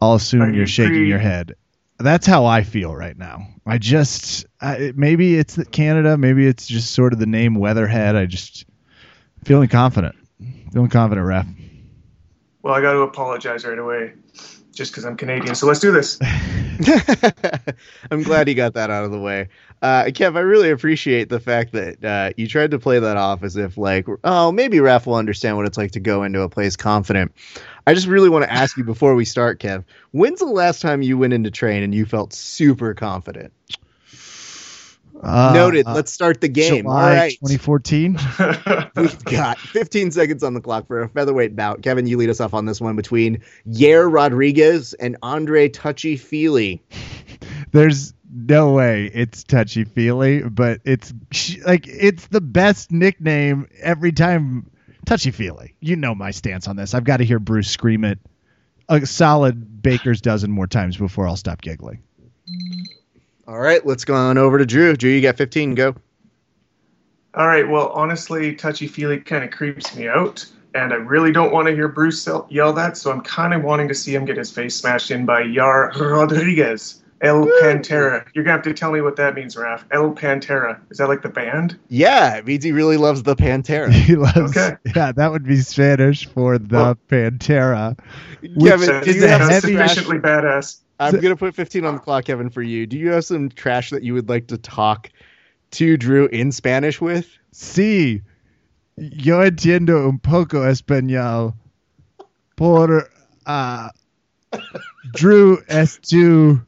[0.00, 1.54] I'll assume you you're shaking pre- your head.
[1.98, 3.48] That's how I feel right now.
[3.66, 8.14] I just, I, maybe it's Canada, maybe it's just sort of the name Weatherhead.
[8.14, 8.66] I just
[9.46, 10.16] feeling confident,
[10.72, 11.46] feeling confident, ref.
[12.62, 14.12] well, I got to apologize right away,
[14.72, 15.54] just because I'm Canadian.
[15.54, 16.18] So let's do this.
[18.10, 19.48] I'm glad you got that out of the way.
[19.80, 23.44] Uh, Kev, I really appreciate the fact that uh, you tried to play that off
[23.44, 26.48] as if, like, oh, maybe Raph will understand what it's like to go into a
[26.48, 27.32] place confident.
[27.86, 31.02] I just really want to ask you before we start, Kev, when's the last time
[31.02, 33.52] you went into train and you felt super confident?
[35.22, 35.86] Uh, Noted.
[35.86, 36.82] uh, Let's start the game.
[36.82, 37.32] July All right.
[37.32, 38.12] 2014.
[38.96, 41.82] We've got 15 seconds on the clock for a featherweight bout.
[41.82, 46.82] Kevin, you lead us off on this one between Yair Rodriguez and Andre Touchy Fili.
[47.72, 51.12] There's no way it's touchy feely, but it's
[51.64, 54.70] like it's the best nickname every time.
[55.06, 55.74] Touchy feely.
[55.80, 56.92] You know my stance on this.
[56.92, 58.18] I've got to hear Bruce scream it
[58.88, 62.02] a solid baker's dozen more times before I'll stop giggling.
[63.46, 64.96] All right, let's go on over to Drew.
[64.96, 65.74] Drew, you got 15.
[65.74, 65.94] Go.
[67.34, 67.68] All right.
[67.68, 71.74] Well, honestly, touchy feely kind of creeps me out, and I really don't want to
[71.74, 72.96] hear Bruce yell- yell that.
[72.96, 75.92] So I'm kind of wanting to see him get his face smashed in by Yar
[76.00, 78.24] Rodriguez, El Pantera.
[78.34, 79.82] You're gonna have to tell me what that means, Raph.
[79.90, 80.80] El Pantera.
[80.90, 81.78] Is that like the band?
[81.88, 83.90] Yeah, it means he really loves the Pantera.
[83.92, 84.56] He loves.
[84.56, 84.76] Okay.
[84.96, 87.98] Yeah, that would be Spanish for the Well- Pantera.
[88.42, 89.90] Kevin, That do you is a have sounds some heavy- trash?
[89.94, 90.78] sufficiently badass.
[90.98, 92.86] I'm gonna put 15 on the clock, Kevin, for you.
[92.86, 95.10] Do you have some trash that you would like to talk
[95.72, 97.28] to Drew in Spanish with?
[97.52, 98.22] Sí,
[98.96, 101.54] yo entiendo un poco español.
[102.56, 103.10] Por
[103.46, 103.90] uh,
[105.12, 106.62] Drew es tu.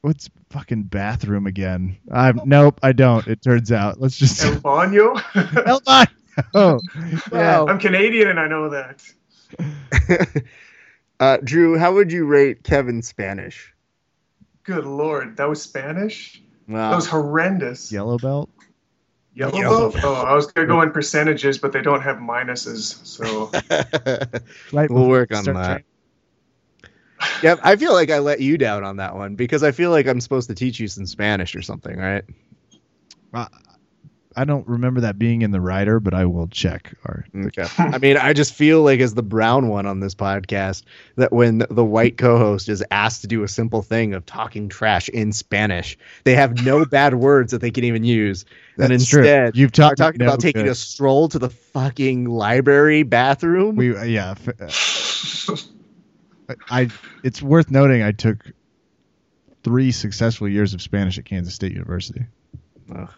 [0.00, 1.98] What's fucking bathroom again?
[2.10, 3.26] I'm nope, I don't.
[3.26, 4.00] It turns out.
[4.00, 4.42] Let's just.
[4.44, 5.18] El Baño.
[5.66, 6.06] Hold on.
[6.54, 7.18] Oh, yeah.
[7.32, 7.66] Wow.
[7.66, 9.02] I'm Canadian and I know that.
[11.20, 13.72] uh, Drew, how would you rate Kevin's Spanish?
[14.62, 16.42] Good lord, that was Spanish.
[16.68, 16.90] Wow.
[16.90, 17.92] That was horrendous.
[17.92, 18.50] Yellow belt.
[19.34, 20.04] Yellow, Yellow belt?
[20.04, 23.04] Oh, I was gonna go in percentages, but they don't have minuses.
[23.06, 23.50] So
[24.72, 24.90] Right.
[24.90, 25.52] We'll before work on that.
[25.64, 25.84] training.
[27.42, 30.06] Yep, I feel like I let you down on that one because I feel like
[30.06, 32.24] I'm supposed to teach you some Spanish or something, right?
[33.32, 33.46] Uh,
[34.36, 36.92] I don't remember that being in the writer, but I will check.
[37.08, 37.46] Right.
[37.46, 37.66] Okay.
[37.78, 40.82] I mean, I just feel like as the brown one on this podcast
[41.16, 45.08] that when the white co-host is asked to do a simple thing of talking trash
[45.08, 48.44] in Spanish, they have no bad words that they can even use.
[48.78, 49.20] and That's true.
[49.20, 50.72] instead, You've are talked talking no about taking good.
[50.72, 53.76] a stroll to the fucking library bathroom.
[53.76, 54.34] We uh, yeah.
[54.60, 55.56] uh,
[56.70, 56.90] I
[57.24, 58.44] it's worth noting I took
[59.64, 62.26] three successful years of Spanish at Kansas State University.
[62.94, 63.10] Ugh.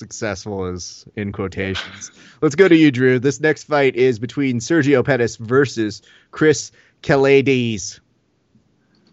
[0.00, 2.10] Successful is in quotations.
[2.40, 3.18] Let's go to you, Drew.
[3.18, 8.00] This next fight is between Sergio Pettis versus Chris Kelades.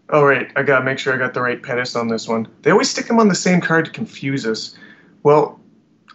[0.08, 0.50] Oh, right.
[0.56, 2.48] I got to make sure I got the right Pettis on this one.
[2.62, 4.78] They always stick him on the same card to confuse us.
[5.22, 5.60] Well,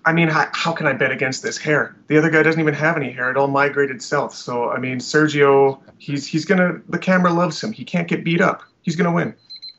[0.06, 1.96] I mean, how, how can I bet against this hair?
[2.08, 3.30] The other guy doesn't even have any hair.
[3.30, 4.34] It all migrated south.
[4.34, 7.74] So, I mean, Sergio, he's he's going to, the camera loves him.
[7.74, 8.64] He can't get beat up.
[8.82, 9.36] He's going to win.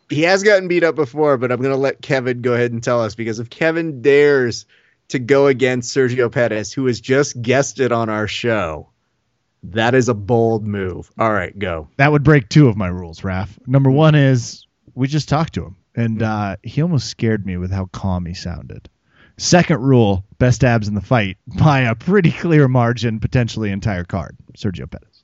[0.08, 2.80] He has gotten beat up before, but I'm going to let Kevin go ahead and
[2.80, 4.66] tell us because if Kevin dares
[5.08, 8.88] to go against Sergio Pettis, who has just guested on our show,
[9.64, 11.10] that is a bold move.
[11.18, 11.88] All right, go.
[11.96, 13.50] That would break two of my rules, Raph.
[13.66, 17.70] Number one is we just talked to him, and uh, he almost scared me with
[17.70, 18.88] how calm he sounded.
[19.36, 24.36] Second rule: best abs in the fight by a pretty clear margin, potentially entire card.
[24.56, 25.22] Sergio Pettis.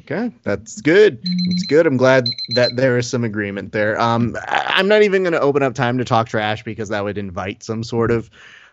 [0.00, 1.20] Okay, that's good.
[1.22, 1.86] It's good.
[1.86, 4.00] I'm glad that there is some agreement there.
[4.00, 7.04] Um, I- I'm not even going to open up time to talk trash because that
[7.04, 8.30] would invite some sort of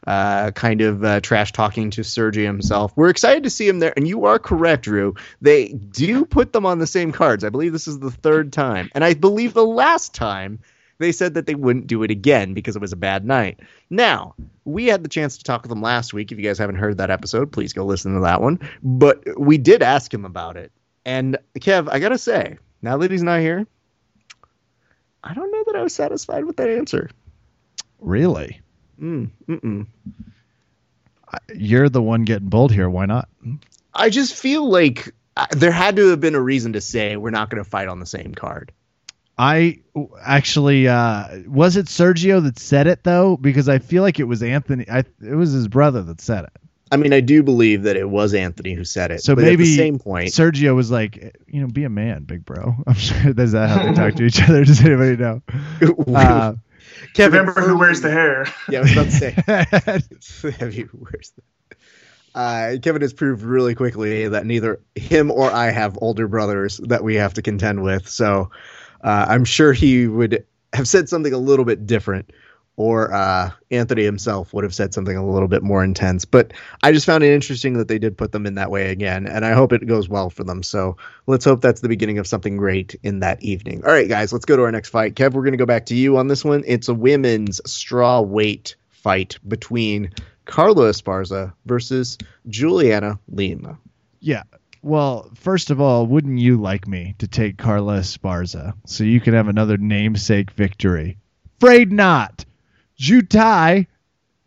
[0.08, 2.94] uh, kind of uh, trash talking to Sergio himself.
[2.96, 5.16] We're excited to see him there, and you are correct, Drew.
[5.42, 7.44] They do put them on the same cards.
[7.44, 10.60] I believe this is the third time, and I believe the last time
[10.98, 13.60] they said that they wouldn't do it again because it was a bad night.
[13.90, 16.32] Now, we had the chance to talk with him last week.
[16.32, 18.60] If you guys haven't heard that episode, please go listen to that one.
[18.82, 20.72] But we did ask him about it.
[21.04, 23.68] And Kev, I gotta say, now that he's not here,
[25.24, 27.10] I don't know that I was satisfied with that answer.
[28.00, 28.62] Really?
[29.02, 29.86] Mm, mm-mm.
[31.54, 32.90] You're the one getting bold here.
[32.90, 33.28] Why not?
[33.94, 37.30] I just feel like uh, there had to have been a reason to say we're
[37.30, 38.72] not going to fight on the same card.
[39.38, 39.80] I
[40.22, 44.42] actually uh, was it Sergio that said it though because I feel like it was
[44.42, 44.86] Anthony.
[44.90, 46.54] I, it was his brother that said it.
[46.92, 49.22] I mean, I do believe that it was Anthony who said it.
[49.22, 52.24] So but maybe at the same point, Sergio was like, you know, be a man,
[52.24, 52.76] big bro.
[52.88, 54.64] I'm sure that's that how they talk to each other.
[54.66, 55.42] Does anybody know?
[56.16, 56.54] Uh,
[57.14, 58.46] Kevin, Remember who wears the hair?
[58.70, 60.52] Yeah, I was about to say.
[60.60, 61.78] Heavy wears the-
[62.40, 67.04] Uh, Kevin has proved really quickly that neither him or I have older brothers that
[67.04, 68.10] we have to contend with.
[68.10, 68.52] So
[69.02, 72.32] uh, I'm sure he would have said something a little bit different,
[72.78, 76.26] or uh, Anthony himself would have said something a little bit more intense.
[76.26, 79.28] But I just found it interesting that they did put them in that way again,
[79.28, 80.62] and I hope it goes well for them.
[80.64, 83.84] So let's hope that's the beginning of something great in that evening.
[83.86, 85.16] All right, guys, let's go to our next fight.
[85.16, 86.64] Kev, we're going to go back to you on this one.
[86.68, 90.12] It's a women's straw weight fight between
[90.46, 93.78] Carla Esparza versus Juliana Lima.
[94.20, 94.44] yeah.
[94.82, 99.34] Well, first of all, wouldn't you like me to take Carla Esparza so you can
[99.34, 101.18] have another namesake victory?
[101.60, 102.46] Afraid not.
[103.00, 103.88] Jutai,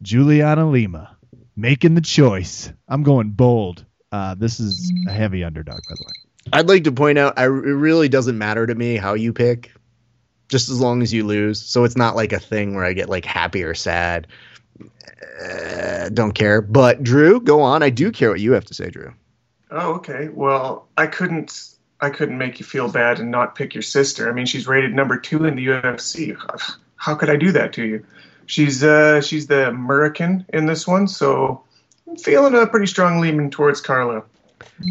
[0.03, 1.17] Juliana Lima,
[1.57, 2.73] making the choice.
[2.89, 3.85] I'm going bold.
[4.11, 6.13] Uh, this is a heavy underdog, by the way.
[6.53, 9.73] I'd like to point out, I, it really doesn't matter to me how you pick,
[10.49, 11.61] just as long as you lose.
[11.61, 14.27] So it's not like a thing where I get like happy or sad.
[15.43, 16.63] Uh, don't care.
[16.63, 17.83] But Drew, go on.
[17.83, 19.13] I do care what you have to say, Drew.
[19.71, 20.29] Oh, okay.
[20.29, 21.75] Well, I couldn't.
[22.01, 24.29] I couldn't make you feel bad and not pick your sister.
[24.29, 26.37] I mean, she's rated number two in the UFC.
[26.95, 28.07] How could I do that to you?
[28.49, 31.63] She's uh, she's the American in this one, so
[32.09, 34.25] I'm feeling a pretty strong leaning towards Carlo.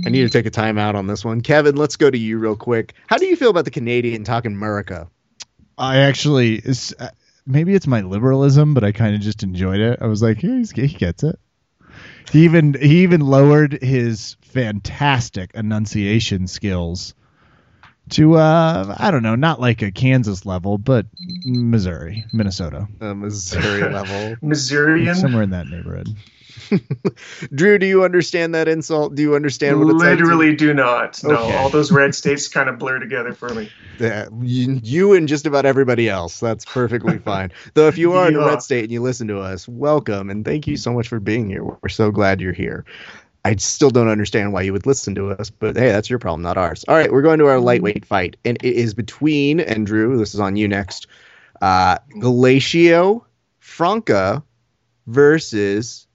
[0.05, 1.41] I need to take a timeout on this one.
[1.41, 2.93] Kevin, let's go to you real quick.
[3.07, 5.09] How do you feel about the Canadian talking America?
[5.77, 7.09] I actually, it's, uh,
[7.47, 9.99] maybe it's my liberalism, but I kind of just enjoyed it.
[10.01, 11.39] I was like, yeah, he's, he gets it.
[12.31, 17.15] He even he even lowered his fantastic enunciation skills
[18.09, 21.05] to uh I don't know, not like a Kansas level, but
[21.45, 24.37] Missouri, Minnesota, Uh, Missouri level.
[24.41, 25.15] Missourian.
[25.15, 26.07] somewhere in that neighborhood.
[27.53, 29.15] Drew, do you understand that insult?
[29.15, 31.23] Do you understand what it's Literally do not.
[31.23, 31.55] No, Okay.
[31.57, 33.69] all those red states kind of blur together for me.
[33.99, 36.39] Yeah, you, you and just about everybody else.
[36.39, 37.51] That's perfectly fine.
[37.73, 40.45] Though if you are in a red state and you listen to us, welcome and
[40.45, 41.63] thank you so much for being here.
[41.63, 42.85] We're so glad you're here.
[43.47, 46.41] I still don't understand why you would listen to us, but hey, that's your problem,
[46.41, 46.83] not ours.
[46.85, 50.17] All right, we're going to our lightweight fight, and it is between and Drew.
[50.17, 51.07] This is on you next.
[51.61, 53.23] Uh, Galatio
[53.59, 54.43] Franca
[55.05, 56.07] versus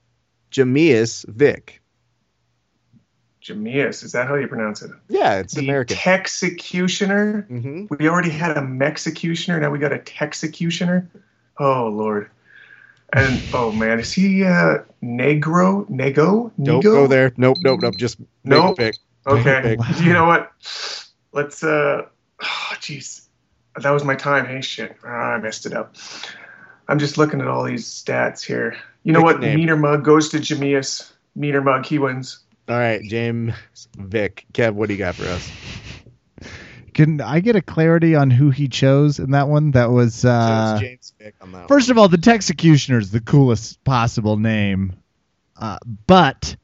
[0.51, 1.81] Jamias Vick.
[3.41, 4.91] Jamias, is that how you pronounce it?
[5.09, 5.97] Yeah, it's The American.
[5.97, 7.47] Texecutioner.
[7.47, 9.59] hmm We already had a Mexecutioner.
[9.59, 11.07] Now we got a Texecutioner.
[11.59, 12.29] Oh Lord.
[13.15, 15.87] And oh man, is he uh Negro?
[15.89, 16.51] Nego?
[16.61, 17.31] Don't go there.
[17.37, 17.95] Nope, nope, nope.
[17.95, 18.77] Just make a Nope.
[18.77, 18.95] pick.
[19.27, 19.75] Okay.
[19.77, 19.85] Wow.
[20.01, 20.51] You know what?
[21.31, 22.03] Let's uh
[22.41, 23.27] oh jeez.
[23.79, 24.45] That was my time.
[24.45, 24.95] Hey shit.
[25.05, 25.95] Ah, I messed it up.
[26.87, 28.75] I'm just looking at all these stats here.
[29.03, 29.39] You know Pick what?
[29.41, 29.55] name.
[29.55, 31.11] Meter mug goes to Jamias.
[31.35, 32.39] Meter mug, he wins.
[32.69, 33.53] All right, James
[33.97, 34.45] Vick.
[34.53, 35.49] Kev, what do you got for us?
[36.93, 39.71] Can I get a clarity on who he chose in that one?
[39.71, 43.83] That was uh James Vick on that First of all, the Texecutioner is the coolest
[43.83, 44.93] possible name.
[45.55, 45.77] Uh,
[46.07, 46.55] but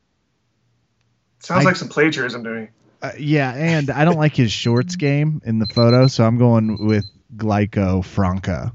[1.40, 2.68] Sounds I- like some plagiarism to me.
[3.02, 6.86] Uh, yeah, and I don't like his shorts game in the photo, so I'm going
[6.86, 7.06] with
[7.38, 8.74] Glaico Franca.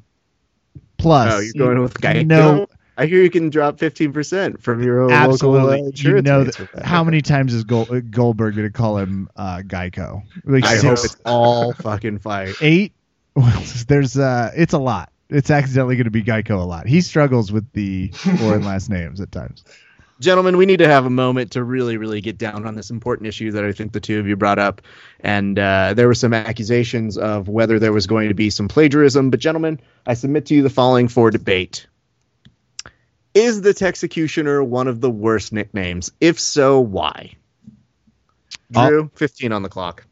[0.96, 2.18] Plus, Oh, you're going with Geico.
[2.20, 2.66] you know-
[2.96, 5.82] I hear you can drop 15% from your own absolutely.
[5.82, 6.84] local uh, you know that, that.
[6.84, 10.22] how many times is Gol- uh, Goldberg going to call him uh, Geico?
[10.44, 12.52] Like I six, hope it's all fucking fire.
[12.60, 12.92] eight.
[13.34, 15.10] Well, there's uh, it's a lot.
[15.28, 16.86] It's accidentally going to be Geico a lot.
[16.86, 19.64] He struggles with the foreign last names at times.
[20.20, 23.26] Gentlemen, we need to have a moment to really, really get down on this important
[23.26, 24.80] issue that I think the two of you brought up.
[25.20, 29.30] And uh, there were some accusations of whether there was going to be some plagiarism.
[29.30, 31.88] But, gentlemen, I submit to you the following for debate
[33.34, 36.12] Is the Texecutioner one of the worst nicknames?
[36.20, 37.34] If so, why?
[38.74, 40.04] Uh, Drew, 15 on the clock.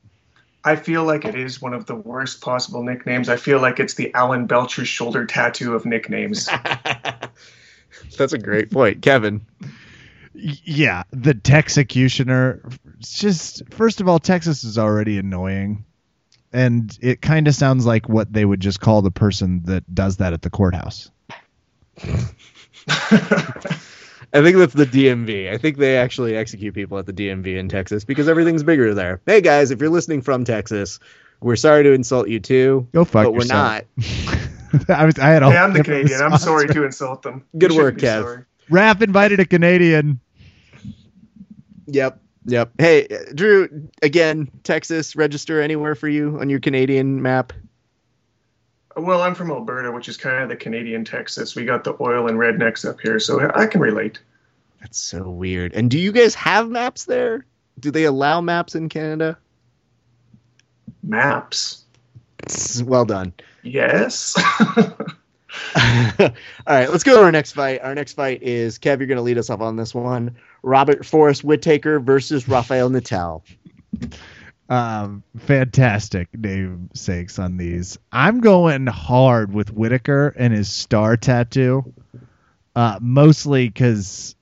[0.65, 3.29] I feel like it is one of the worst possible nicknames.
[3.29, 6.49] I feel like it's the Alan Belcher shoulder tattoo of nicknames.
[8.17, 9.03] That's a great point.
[9.03, 9.45] Kevin.
[10.35, 12.79] Yeah, the Texecutioner.
[12.99, 15.85] It's just first of all, Texas is already annoying,
[16.53, 20.19] and it kind of sounds like what they would just call the person that does
[20.19, 21.11] that at the courthouse.
[24.35, 25.53] I think that's the DMV.
[25.53, 29.21] I think they actually execute people at the DMV in Texas because everything's bigger there.
[29.27, 30.99] Hey guys, if you're listening from Texas,
[31.41, 33.83] we're sorry to insult you too, Go fuck but we're yourself.
[34.79, 34.89] not.
[34.89, 35.19] I was.
[35.19, 36.33] I had a hey, I'm the different Canadian.
[36.33, 37.45] I'm sorry to insult them.
[37.59, 38.23] Good You shouldn't work, be Kev.
[38.23, 38.45] sorry.
[38.71, 40.19] Raph invited a Canadian.
[41.87, 42.21] Yep.
[42.47, 42.71] Yep.
[42.79, 47.53] Hey, uh, Drew, again, Texas, register anywhere for you on your Canadian map?
[48.97, 51.55] Well, I'm from Alberta, which is kind of the Canadian Texas.
[51.55, 54.21] We got the oil and rednecks up here, so I can relate.
[54.81, 55.73] That's so weird.
[55.75, 57.47] And do you guys have maps there?
[57.81, 59.39] Do they allow maps in Canada?
[61.03, 61.79] Maps.
[62.85, 63.33] Well done.
[63.63, 64.37] Yes.
[65.77, 66.31] All
[66.67, 67.81] right, let's go to our next fight.
[67.83, 68.99] Our next fight is Kev.
[68.99, 70.35] You're going to lead us off on this one.
[70.63, 73.45] Robert Forrest Whitaker versus Rafael Natal.
[74.73, 77.99] Um, fantastic namesakes on these.
[78.11, 81.93] I'm going hard with Whittaker and his star tattoo,
[82.75, 84.35] uh, mostly because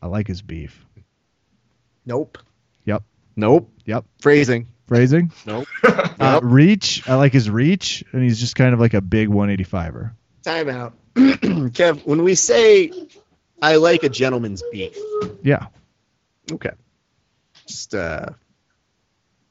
[0.00, 0.82] I like his beef.
[2.06, 2.38] Nope.
[2.86, 3.02] Yep.
[3.36, 3.70] Nope.
[3.84, 4.06] Yep.
[4.22, 4.66] Phrasing.
[4.86, 5.30] Phrasing.
[5.46, 5.66] Nope.
[6.20, 7.06] Uh, reach.
[7.08, 10.12] I like his reach, and he's just kind of like a big 185er.
[10.44, 10.94] Time out.
[11.16, 12.92] Kev, when we say
[13.60, 14.96] I like a gentleman's beef,
[15.42, 15.66] Yeah.
[16.52, 16.70] okay.
[17.66, 18.26] Just uh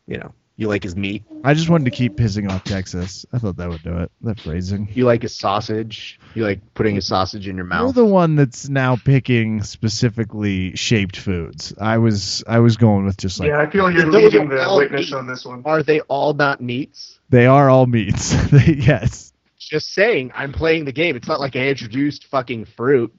[0.08, 3.26] you know, you like his meat, I just wanted to keep pissing off Texas.
[3.34, 4.12] I thought that would do it.
[4.22, 4.88] That phrasing.
[4.93, 7.95] you like his sausage, you like putting his sausage in your You're mouth.
[7.95, 11.74] the one that's now picking specifically shaped foods.
[11.82, 14.74] I was I was going with just like yeah, I feel you're Those leading the
[14.78, 15.18] witness meat.
[15.18, 15.64] on this one.
[15.66, 17.20] Are they all not meats?
[17.30, 18.36] they are all meats.
[18.68, 19.32] Yes.
[19.58, 21.16] Just saying, I'm playing the game.
[21.16, 23.12] It's not like I introduced fucking fruit.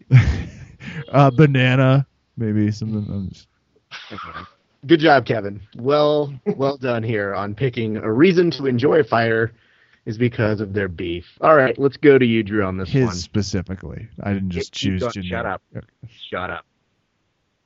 [1.08, 2.06] uh, banana,
[2.36, 3.32] maybe something.
[4.84, 5.60] I'm just- Good job, Kevin.
[5.76, 9.52] Well, well done here on picking a reason to enjoy fire
[10.06, 11.24] is because of their beef.
[11.40, 13.14] All right, let's go to you, Drew, on this his one.
[13.14, 14.08] specifically.
[14.22, 15.00] I didn't just Keep choose.
[15.00, 15.12] going.
[15.12, 15.30] generic.
[15.30, 15.62] Shut up.
[16.30, 16.66] Shut up.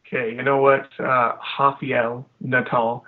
[0.07, 0.89] Okay, you know what?
[0.99, 3.05] Uh, Rafael Natal.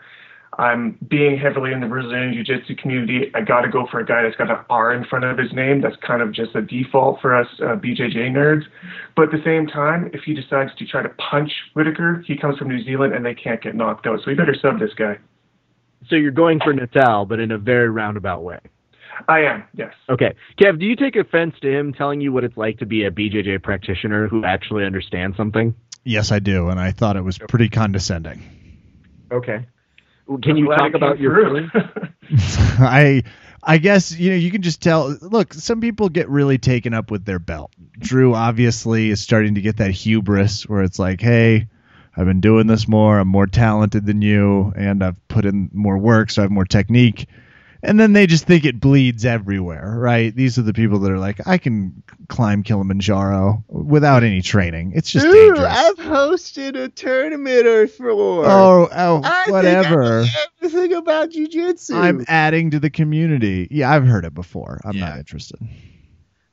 [0.61, 3.31] I'm being heavily in the Brazilian Jiu Jitsu community.
[3.35, 5.51] I got to go for a guy that's got an R in front of his
[5.55, 5.81] name.
[5.81, 8.65] That's kind of just a default for us uh, BJJ nerds.
[9.17, 12.59] But at the same time, if he decides to try to punch Whittaker, he comes
[12.59, 14.19] from New Zealand and they can't get knocked out.
[14.19, 15.17] So we better sub this guy.
[16.09, 18.61] So you're going for Natal, but in a very roundabout way.
[19.29, 19.95] I am, yes.
[20.11, 20.35] Okay.
[20.61, 23.11] Kev, do you take offense to him telling you what it's like to be a
[23.11, 25.75] BJJ practitioner who actually understands something?
[26.05, 28.43] Yes, I do, and I thought it was pretty condescending.
[29.33, 29.67] Okay.
[30.43, 31.71] Can you talk about your feelings?
[32.79, 33.25] I
[33.63, 35.17] I guess you know you can just tell.
[35.21, 37.73] Look, some people get really taken up with their belt.
[37.99, 41.69] Drew obviously is starting to get that hubris where it's like, hey,
[42.17, 43.19] I've been doing this more.
[43.19, 46.65] I'm more talented than you, and I've put in more work, so I have more
[46.65, 47.27] technique.
[47.83, 50.35] And then they just think it bleeds everywhere, right?
[50.35, 54.93] These are the people that are like, I can climb Kilimanjaro without any training.
[54.95, 55.61] It's just dangerous.
[55.61, 58.45] I've hosted a tournament or four.
[58.47, 60.25] oh, oh, whatever.
[60.63, 61.95] everything about jujitsu.
[61.95, 63.67] I'm adding to the community.
[63.71, 64.81] Yeah, I've heard it before.
[64.85, 65.59] I'm not interested.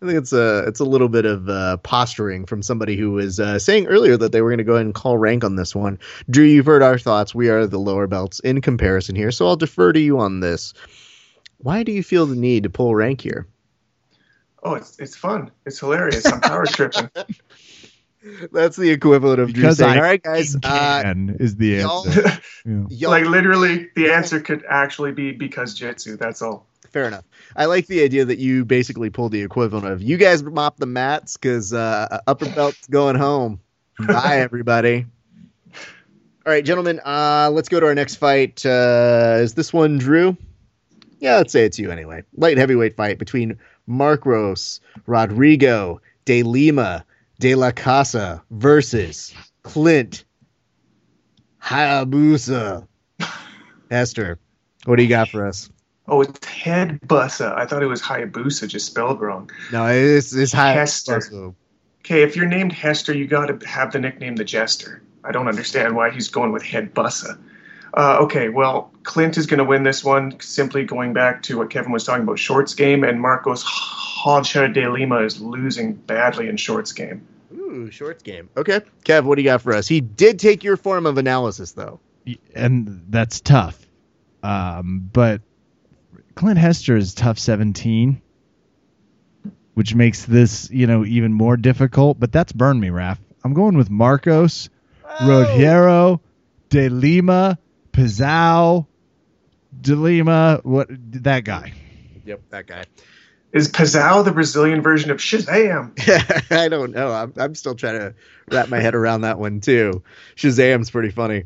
[0.02, 3.40] I think it's a it's a little bit of uh, posturing from somebody who was
[3.40, 5.74] uh, saying earlier that they were going to go ahead and call rank on this
[5.76, 5.98] one.
[6.30, 7.34] Drew, you've heard our thoughts.
[7.34, 10.76] We are the lower belts in comparison here, so I'll defer to you on this.
[11.60, 13.48] Why do you feel the need to pull rank here?
[14.64, 15.50] oh, it's, it's fun.
[15.66, 16.26] It's hilarious.
[16.26, 17.10] I'm power tripping.
[18.52, 21.68] That's the equivalent of Drew Because saying, I "All right, guys, uh, Can is the
[21.68, 22.42] y'all- answer.
[22.90, 23.08] Yeah.
[23.08, 26.18] like literally, the answer could actually be because Jitsu.
[26.18, 26.68] That's all.
[26.92, 27.24] Fair enough.
[27.56, 30.86] I like the idea that you basically pulled the equivalent of you guys mop the
[30.86, 33.62] mats because uh, upper belt's going home.
[34.08, 35.06] Bye, everybody.
[36.46, 37.00] All right, gentlemen.
[37.06, 38.66] Uh, let's go to our next fight.
[38.66, 40.36] Uh, is this one Drew?
[41.20, 42.24] Yeah, let's say it's you anyway.
[42.36, 43.58] Light heavyweight fight between
[43.88, 47.06] Marcos Rodrigo de Lima
[47.40, 50.26] de la Casa versus Clint
[51.62, 52.88] Hayabusa.
[53.92, 54.40] Esther,
[54.86, 55.70] what do you got for us?
[56.08, 57.56] Oh, it's head bussa.
[57.58, 59.50] I thought it was Hayabusa, just spelled wrong.
[59.72, 61.20] No, it's it's Hester.
[61.20, 61.56] Hayabusa.
[62.02, 65.02] Okay, if you're named Hester, you got to have the nickname the Jester.
[65.26, 67.38] I don't understand why he's going with head bussa.
[67.94, 71.70] Uh, okay, well, Clint is going to win this one simply going back to what
[71.70, 76.58] Kevin was talking about shorts game, and Marcos Hodja de Lima is losing badly in
[76.58, 77.28] shorts game.
[77.54, 78.50] Ooh, shorts game.
[78.58, 79.88] Okay, Kev, what do you got for us?
[79.88, 82.00] He did take your form of analysis, though.
[82.54, 83.80] and that's tough.
[84.44, 85.42] Um, but
[86.36, 88.22] Clint Hester is tough 17,
[89.74, 92.20] which makes this, you know, even more difficult.
[92.20, 93.20] But that's burn me, Raf.
[93.44, 94.70] I'm going with Marcos,
[95.22, 96.20] Rodiero,
[96.70, 97.58] De Lima,
[97.98, 98.86] Pizao,
[99.82, 101.74] De Lima, what that guy.
[102.26, 102.84] Yep, that guy.
[103.54, 105.98] Is Pizao the Brazilian version of Shazam?
[106.52, 107.12] I don't know.
[107.12, 108.14] I'm, I'm still trying to
[108.52, 110.04] wrap my head around that one too.
[110.36, 111.46] Shazam's pretty funny.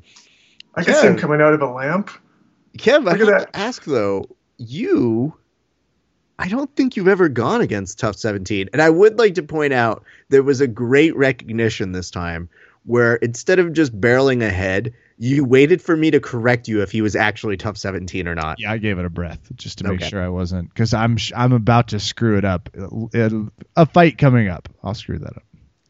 [0.75, 2.09] I can see him coming out of a lamp.
[2.77, 3.53] Kev, I Look at have that.
[3.53, 4.25] to ask though,
[4.57, 5.33] you,
[6.37, 9.71] I don't think you've ever gone against Tough 17, and I would like to point
[9.71, 12.49] out there was a great recognition this time
[12.83, 14.93] where instead of just barreling ahead,
[15.23, 18.59] you waited for me to correct you if he was actually Tough 17 or not.
[18.59, 21.31] Yeah, I gave it a breath just to make sure I wasn't, because I'm sh-
[21.35, 22.69] I'm about to screw it up.
[23.13, 24.67] It'll- a fight coming up.
[24.83, 25.43] I'll screw that up.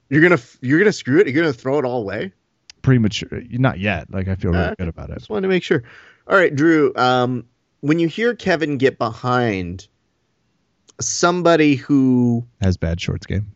[0.10, 1.28] You're gonna you're gonna screw it.
[1.28, 2.34] You're gonna throw it all away.
[2.82, 4.12] Premature, not yet.
[4.12, 5.20] Like I feel really Uh, good about it.
[5.20, 5.84] Just wanted to make sure.
[6.28, 6.94] All right, Drew.
[6.98, 7.46] Um,
[7.80, 9.88] when you hear Kevin get behind
[11.00, 13.54] somebody who Has bad shorts game.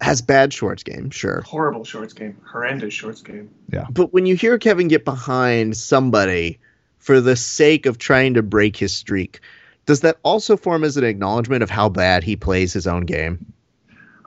[0.00, 1.42] Has bad shorts game, sure.
[1.42, 2.36] Horrible shorts game.
[2.50, 3.50] Horrendous shorts game.
[3.72, 3.86] Yeah.
[3.90, 6.58] But when you hear Kevin get behind somebody
[6.98, 9.40] for the sake of trying to break his streak,
[9.86, 13.52] does that also form as an acknowledgement of how bad he plays his own game?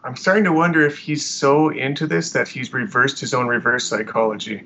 [0.04, 3.88] I'm starting to wonder if he's so into this that he's reversed his own reverse
[3.88, 4.64] psychology.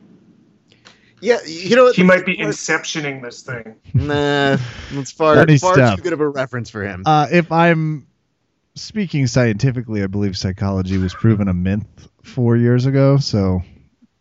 [1.22, 1.92] Yeah, you know?
[1.92, 3.76] He might be inceptioning this thing.
[3.94, 4.58] Nah,
[4.92, 5.98] it's far, Funny far stuff.
[5.98, 7.04] too good of a reference for him.
[7.06, 8.08] Uh, if I'm
[8.78, 11.86] speaking scientifically, I believe psychology was proven a myth
[12.24, 13.18] four years ago.
[13.18, 13.62] So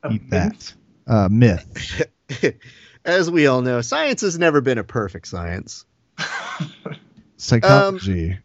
[0.02, 0.52] A eat that.
[0.52, 0.74] myth?
[1.06, 2.02] Uh, myth.
[3.04, 5.84] As we all know, science has never been a perfect science.
[7.36, 8.38] Psychology.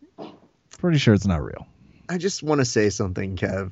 [0.78, 1.68] Pretty sure it's not real.
[2.09, 3.72] I just want to say something, Kev.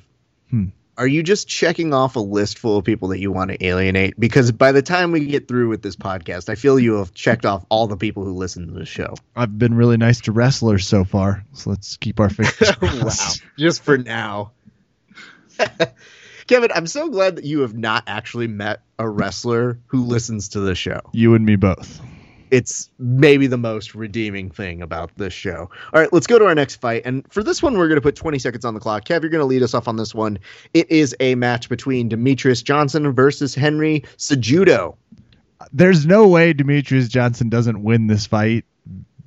[0.49, 0.67] Hmm.
[0.99, 4.19] Are you just checking off a list full of people that you want to alienate?
[4.19, 7.45] Because by the time we get through with this podcast, I feel you have checked
[7.45, 9.15] off all the people who listen to the show.
[9.33, 11.45] I've been really nice to wrestlers so far.
[11.53, 12.99] So let's keep our fingers wow.
[12.99, 13.43] crossed.
[13.57, 14.51] Just for now.
[16.47, 20.59] Kevin, I'm so glad that you have not actually met a wrestler who listens to
[20.59, 20.99] the show.
[21.13, 22.01] You and me both.
[22.51, 25.69] It's maybe the most redeeming thing about this show.
[25.93, 27.03] All right, let's go to our next fight.
[27.05, 29.05] And for this one, we're going to put 20 seconds on the clock.
[29.05, 30.39] Kev, you're going to lead us off on this one.
[30.73, 34.95] It is a match between Demetrius Johnson versus Henry Cejudo.
[35.73, 38.65] There's no way Demetrius Johnson doesn't win this fight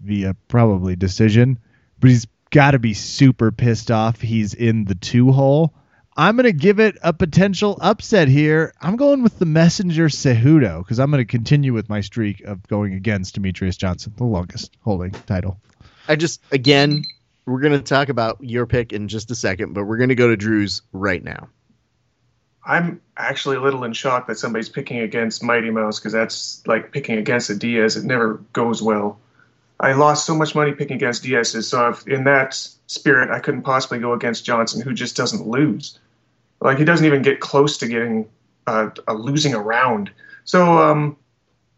[0.02, 1.58] via probably decision,
[2.00, 4.20] but he's got to be super pissed off.
[4.20, 5.74] He's in the two hole.
[6.16, 8.74] I'm going to give it a potential upset here.
[8.80, 12.66] I'm going with the messenger Cejudo because I'm going to continue with my streak of
[12.68, 15.58] going against Demetrius Johnson, the longest holding title.
[16.08, 17.04] I just, again,
[17.46, 20.14] we're going to talk about your pick in just a second, but we're going to
[20.14, 21.48] go to Drew's right now.
[22.64, 26.92] I'm actually a little in shock that somebody's picking against Mighty Mouse because that's like
[26.92, 27.96] picking against a Diaz.
[27.96, 29.18] It never goes well.
[29.80, 32.54] I lost so much money picking against Diaz's, so if, in that
[32.86, 35.98] spirit, I couldn't possibly go against Johnson, who just doesn't lose.
[36.62, 38.28] Like he doesn't even get close to getting
[38.66, 40.10] uh, a losing a round.
[40.44, 41.16] So um,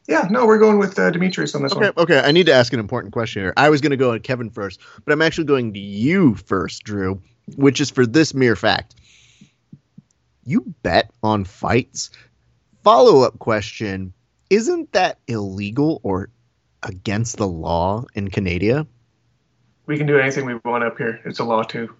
[0.08, 1.92] yeah, no, we're going with uh, Demetrius on this Okay, one.
[1.96, 2.20] okay.
[2.20, 3.54] I need to ask an important question here.
[3.56, 6.84] I was going to go at Kevin first, but I'm actually going to you first,
[6.84, 7.20] Drew,
[7.56, 8.94] which is for this mere fact.
[10.44, 12.10] You bet on fights.
[12.82, 14.12] Follow up question
[14.50, 16.28] Isn't that illegal or
[16.82, 18.86] against the law in Canada?
[19.86, 21.20] We can do anything we want up here.
[21.24, 21.94] It's a law too.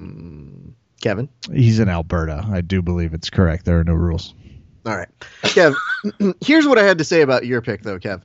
[0.00, 1.28] Mm, Kevin?
[1.52, 2.44] He's in Alberta.
[2.50, 3.64] I do believe it's correct.
[3.64, 4.34] There are no rules.
[4.86, 5.08] All right.
[5.42, 5.76] Kev,
[6.40, 8.22] here's what I had to say about your pick, though, Kev.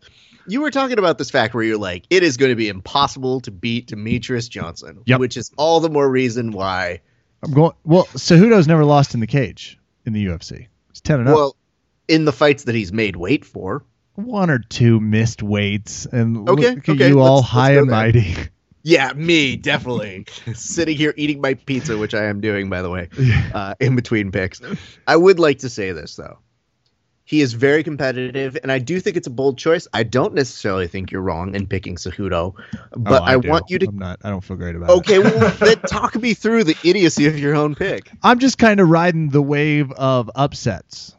[0.48, 3.40] You were talking about this fact where you're like, it is going to be impossible
[3.42, 5.20] to beat Demetrius Johnson, Yep.
[5.20, 7.02] which is all the more reason why
[7.42, 7.72] I'm going.
[7.86, 10.68] Well, Cejudo's never lost in the cage in the UFC.
[10.92, 11.36] He's ten and up.
[11.36, 11.56] Well,
[12.10, 13.86] in the fights that he's made weight for.
[14.16, 17.72] One or two missed weights, and Okay, look at okay, you all let's- let's high
[17.78, 17.96] and there.
[17.96, 18.36] mighty.
[18.84, 20.26] Yeah, me, definitely.
[20.54, 23.10] Sitting here eating my pizza, which I am doing, by the way,
[23.54, 24.62] uh, in between picks.
[25.08, 26.40] I would like to say this, though.
[27.26, 29.88] He is very competitive, and I do think it's a bold choice.
[29.94, 32.54] I don't necessarily think you're wrong in picking Cejudo,
[32.98, 33.50] but Oh, I, do.
[33.50, 33.88] want you to.
[33.88, 34.20] I'm not.
[34.26, 34.94] I don't feel great about it.
[34.98, 38.12] Okay, well, then talk me through the idiocy of your own pick.
[38.22, 41.16] I'm just kind of riding the wave of upsets.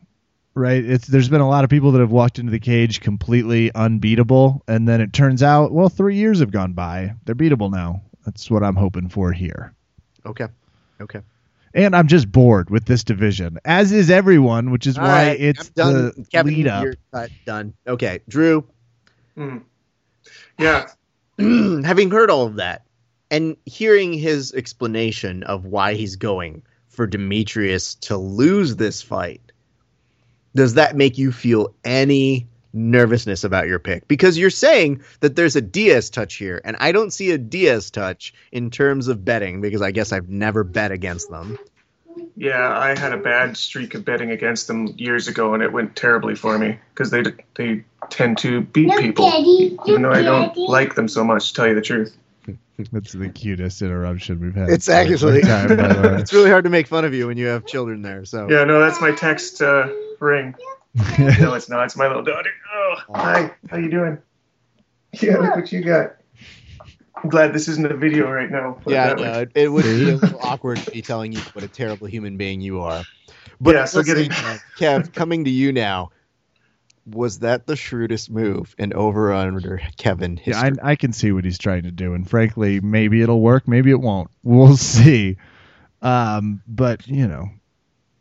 [0.55, 0.85] Right?
[0.85, 4.63] It's there's been a lot of people that have walked into the cage completely unbeatable
[4.69, 7.15] and then it turns out, well, 3 years have gone by.
[7.25, 8.03] They're beatable now.
[8.25, 9.75] That's what I'm hoping for here.
[10.25, 10.47] Okay.
[11.01, 11.21] Okay.
[11.75, 15.41] And I'm just bored with this division, as is everyone, which is All why right,
[15.41, 16.13] it's I'm done.
[16.17, 16.85] the Kevin, lead up.
[16.85, 17.75] You're done.
[17.87, 18.65] Okay, Drew.
[19.35, 19.59] Hmm.
[20.57, 20.87] Yeah,
[21.39, 22.85] having heard all of that
[23.29, 29.44] and hearing his explanation of why he's going for Demetrius to lose this fight,
[30.55, 34.07] does that make you feel any nervousness about your pick?
[34.09, 37.91] Because you're saying that there's a Diaz touch here, and I don't see a Diaz
[37.91, 41.59] touch in terms of betting because I guess I've never bet against them.
[42.37, 45.95] Yeah, I had a bad streak of betting against them years ago, and it went
[45.97, 47.23] terribly for me because they
[47.55, 49.77] they tend to beat Look, people, Daddy.
[49.87, 50.67] even though I don't Daddy.
[50.69, 51.49] like them so much.
[51.49, 52.17] To tell you the truth,
[52.93, 54.69] That's the cutest interruption we've had.
[54.71, 56.15] It's for a long actually time, by the way.
[56.21, 58.25] it's really hard to make fun of you when you have children there.
[58.25, 59.89] So yeah, no, that's my text uh,
[60.25, 60.55] ring.
[61.19, 61.85] No, it's not.
[61.85, 62.51] It's my little daughter.
[62.75, 63.53] Oh, hi.
[63.71, 64.19] How you doing?
[65.21, 66.17] Yeah, look what you got.
[67.17, 68.79] I'm glad this isn't a video right now.
[68.87, 71.69] yeah, no, it, it would be a little awkward to be telling you what a
[71.69, 73.05] terrible human being you are.
[73.61, 76.11] But Yeah, so getting- uh, Kev, coming to you now.
[77.07, 80.79] Was that the shrewdest move in over under Kevin Yeah, history?
[80.83, 83.91] I, I can see what he's trying to do, and frankly, maybe it'll work, maybe
[83.91, 84.31] it won't.
[84.43, 85.37] We'll see.
[86.01, 87.51] Um, but you know,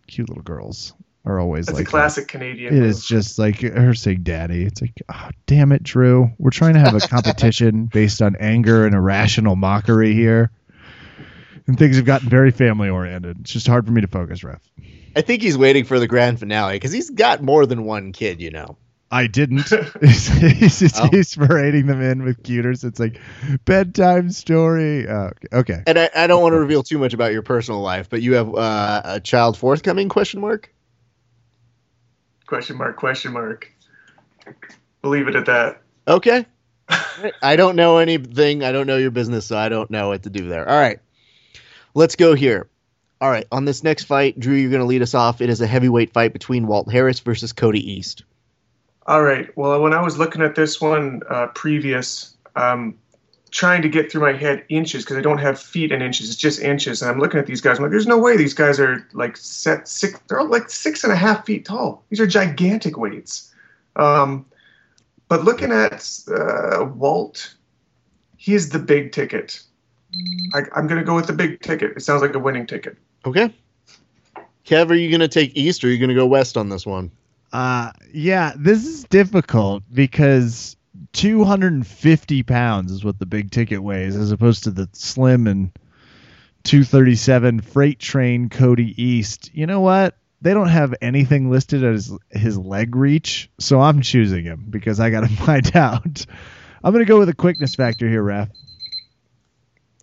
[0.07, 0.93] cute little girls
[1.25, 2.73] are always That's like a classic Canadian.
[2.73, 2.89] It move.
[2.89, 6.31] is just like her saying "daddy." It's like, oh, damn it, Drew.
[6.37, 10.51] We're trying to have a competition based on anger and irrational mockery here,
[11.67, 13.37] and things have gotten very family oriented.
[13.41, 14.61] It's just hard for me to focus, Ref.
[15.15, 18.41] I think he's waiting for the grand finale because he's got more than one kid,
[18.41, 18.77] you know.
[19.11, 19.69] I didn't.
[20.01, 21.07] he's, he's, he's, Oh.
[21.11, 22.83] he's parading them in with cuters.
[22.83, 23.21] It's like
[23.63, 25.07] bedtime story.
[25.07, 25.83] Uh, okay.
[25.85, 28.33] And I, I don't want to reveal too much about your personal life, but you
[28.33, 30.09] have uh, a child forthcoming?
[30.09, 30.73] Question mark.
[32.47, 32.97] Question mark?
[32.97, 33.71] Question mark.
[35.01, 35.81] Believe it at that.
[36.07, 36.45] Okay.
[37.41, 38.63] I don't know anything.
[38.63, 40.67] I don't know your business, so I don't know what to do there.
[40.67, 40.99] All right.
[41.93, 42.69] Let's go here.
[43.21, 43.47] All right.
[43.51, 45.41] On this next fight, Drew, you're going to lead us off.
[45.41, 48.23] It is a heavyweight fight between Walt Harris versus Cody East.
[49.05, 49.55] All right.
[49.57, 52.97] Well, when I was looking at this one uh, previous, um,
[53.53, 56.27] trying to get through my head inches because I don't have feet and inches.
[56.27, 57.03] It's just inches.
[57.03, 57.77] And I'm looking at these guys.
[57.77, 60.19] I'm like, there's no way these guys are like set six.
[60.27, 62.03] They're all like six and a half feet tall.
[62.09, 63.53] These are gigantic weights.
[63.95, 64.47] Um,
[65.27, 67.53] but looking at uh, Walt,
[68.37, 69.61] he is the big ticket.
[70.55, 71.95] I, I'm going to go with the big ticket.
[71.95, 72.97] It sounds like a winning ticket.
[73.23, 73.53] Okay.
[74.65, 76.69] Kev, are you going to take East or are you going to go West on
[76.69, 77.11] this one?
[77.51, 80.75] Uh, yeah, this is difficult because
[81.13, 85.71] 250 pounds is what the big ticket weighs, as opposed to the slim and
[86.63, 89.51] 237 freight train Cody East.
[89.53, 90.17] You know what?
[90.41, 95.09] They don't have anything listed as his leg reach, so I'm choosing him because I
[95.09, 96.25] got to find out.
[96.83, 98.49] I'm going to go with a quickness factor here, Ref.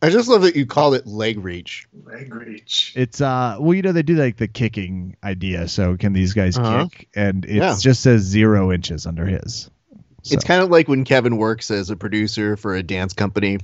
[0.03, 1.87] I just love that you call it leg reach.
[2.07, 2.95] Leg reach.
[2.97, 6.57] It's uh well you know they do like the kicking idea so can these guys
[6.57, 6.87] Uh-huh.
[6.89, 7.77] kick and it Yeah.
[7.79, 9.71] just says zero inches under his.
[10.31, 13.59] It's kind of like when Kevin works as a producer for a dance company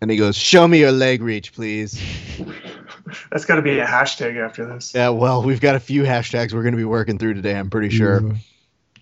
[0.00, 2.00] and he goes, Show me your leg reach, please.
[3.30, 4.94] That's got to be a hashtag after this.
[4.94, 7.70] Yeah, well, we've got a few hashtags we're going to be working through today, I'm
[7.70, 8.36] pretty sure.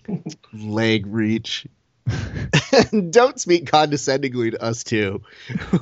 [0.53, 1.67] Leg reach.
[3.11, 5.21] Don't speak condescendingly to us, too.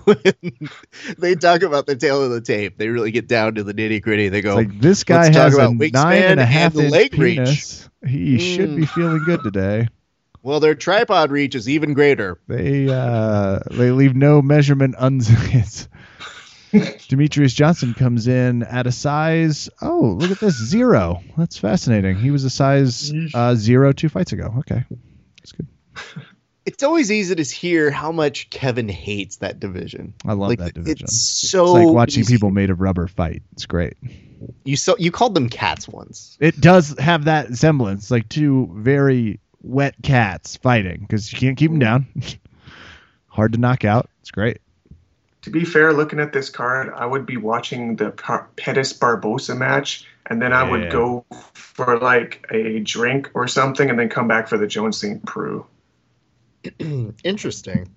[0.03, 0.17] when
[1.17, 4.01] they talk about the tail of the tape, they really get down to the nitty
[4.01, 4.27] gritty.
[4.27, 6.73] They go, like this guy let's has a about wingspan nine and a and half
[6.73, 7.37] the inch leg reach.
[7.37, 7.89] penis.
[8.05, 8.75] He should Mm.
[8.75, 9.87] be feeling good today.
[10.43, 12.39] Well, their tripod reach is even greater.
[12.47, 15.29] They uh they leave no measurement uns.
[17.07, 19.69] Demetrius Johnson comes in at a size.
[19.81, 21.21] Oh, look at this zero.
[21.37, 22.17] That's fascinating.
[22.17, 24.53] He was a size uh, zero two fights ago.
[24.59, 24.83] Okay,
[25.37, 25.67] that's good.
[26.65, 30.13] It's always easy to hear how much Kevin hates that division.
[30.25, 31.05] I love Like, that division.
[31.05, 32.33] It's so it's like watching easy.
[32.35, 33.41] people made of rubber fight.
[33.53, 33.93] It's great.
[34.65, 36.37] You so you called them cats once.
[36.41, 41.71] It does have that semblance, like two very wet cats fighting because you can't keep
[41.71, 42.07] them down.
[43.27, 44.09] Hard to knock out.
[44.21, 44.59] It's great.
[45.43, 49.55] To be fair, looking at this card, I would be watching the Par- Pettis Barboza
[49.55, 50.71] match, and then I Yeah.
[50.71, 54.97] would go for like a drink or something, and then come back for the Jones
[54.97, 55.23] St.
[55.25, 55.65] Preux.
[57.23, 57.89] Interesting.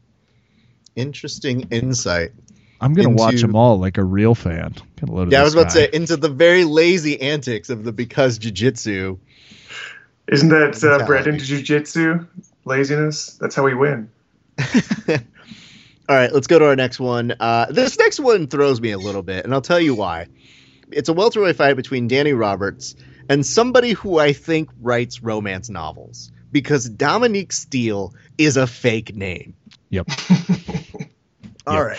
[0.95, 2.33] Interesting insight.
[2.81, 4.75] I'm gonna watch them all like a real fan.
[5.03, 8.39] Load Yeah, I was about to say into the very lazy antics of the because
[8.39, 9.19] jiu-jitsu.
[10.31, 11.31] Isn't that uh, bred Mentality.
[11.31, 12.27] into jujitsu?
[12.65, 13.37] Laziness.
[13.41, 14.11] That's how we win.
[16.09, 17.35] All right, let's go to our next one.
[17.39, 20.27] Uh, this next one throws me a little bit, and I'll tell you why.
[20.91, 22.97] It's a welterweight fight between Danny Roberts
[23.29, 29.55] and somebody who I think writes romance novels because Dominique Steele is a fake name.
[29.91, 30.09] Yep.
[31.67, 31.87] All Yep.
[31.87, 31.99] right.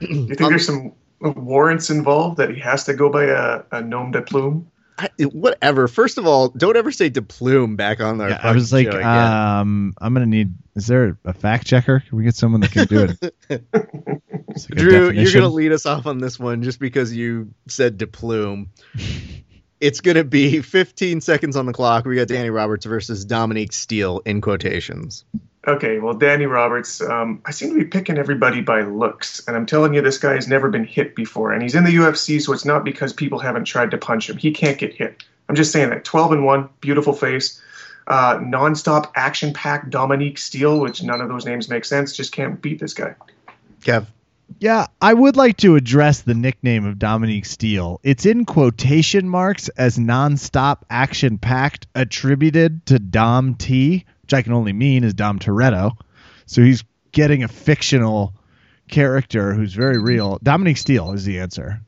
[0.00, 3.82] You think Um, there's some warrants involved that he has to go by a, a
[3.82, 4.69] nom de plume?
[5.00, 5.88] I, whatever.
[5.88, 8.30] First of all, don't ever say de plume back on our.
[8.30, 10.54] Yeah, I was like, um, I'm gonna need.
[10.74, 12.00] Is there a fact checker?
[12.00, 13.64] Can we get someone that can do it?
[14.50, 18.66] Like Drew, you're gonna lead us off on this one just because you said deplume.
[19.80, 22.04] it's gonna be 15 seconds on the clock.
[22.04, 25.24] We got Danny Roberts versus Dominique Steele in quotations.
[25.66, 29.66] Okay, well, Danny Roberts, um, I seem to be picking everybody by looks, and I'm
[29.66, 32.54] telling you, this guy has never been hit before, and he's in the UFC, so
[32.54, 34.38] it's not because people haven't tried to punch him.
[34.38, 35.22] He can't get hit.
[35.50, 36.04] I'm just saying that.
[36.04, 37.60] 12 and one, beautiful face,
[38.06, 42.16] uh, nonstop action-packed Dominique Steele, which none of those names make sense.
[42.16, 43.14] Just can't beat this guy.
[43.82, 44.06] Kev.
[44.58, 48.00] Yeah, I would like to address the nickname of Dominique Steele.
[48.02, 54.52] It's in quotation marks as nonstop action packed, attributed to Dom T, which I can
[54.52, 55.96] only mean is Dom Toretto.
[56.46, 58.32] So he's getting a fictional
[58.88, 60.38] character who's very real.
[60.40, 61.80] Dominique Steele is the answer.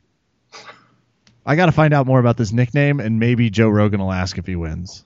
[1.46, 4.38] I got to find out more about this nickname, and maybe Joe Rogan will ask
[4.38, 5.04] if he wins.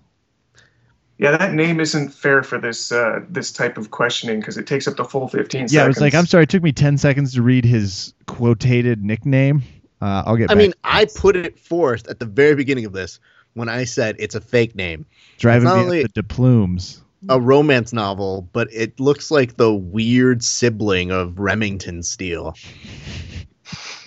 [1.18, 4.88] Yeah, that name isn't fair for this uh, this type of questioning because it takes
[4.88, 5.72] up the full 15 seconds.
[5.74, 9.02] Yeah, it was like, I'm sorry, it took me 10 seconds to read his quotated
[9.02, 9.62] nickname.
[10.00, 10.58] Uh, I'll get I back.
[10.58, 13.18] mean, I put it forth at the very beginning of this
[13.52, 15.06] when I said it's a fake name.
[15.38, 17.00] driving me not only- the deplumes.
[17.28, 22.54] A romance novel, but it looks like the weird sibling of Remington Steele.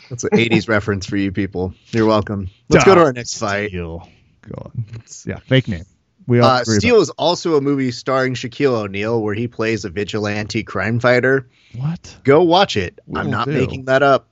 [0.10, 1.74] That's an 80s reference for you people.
[1.92, 2.50] You're welcome.
[2.70, 3.70] Let's go to our next fight.
[3.70, 4.08] Steele.
[4.42, 4.86] Go on.
[5.26, 5.86] Yeah, fake name.
[6.28, 9.86] We all Uh, agree about- is also a movie starring Shaquille O'Neal where he plays
[9.86, 11.50] a vigilante crime fighter.
[11.76, 12.16] What?
[12.24, 13.00] Go watch it.
[13.14, 13.54] I'm not do.
[13.54, 14.28] making that up.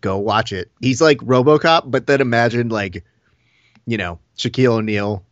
[0.00, 0.70] Go watch it.
[0.80, 3.04] He's like RoboCop, but then imagine like,
[3.86, 5.24] you know, Shaquille O'Neal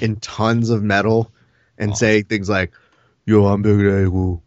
[0.00, 1.32] in tons of metal
[1.80, 2.72] and say things like,
[3.26, 4.40] "Yo, I'm Big Daddy Woo.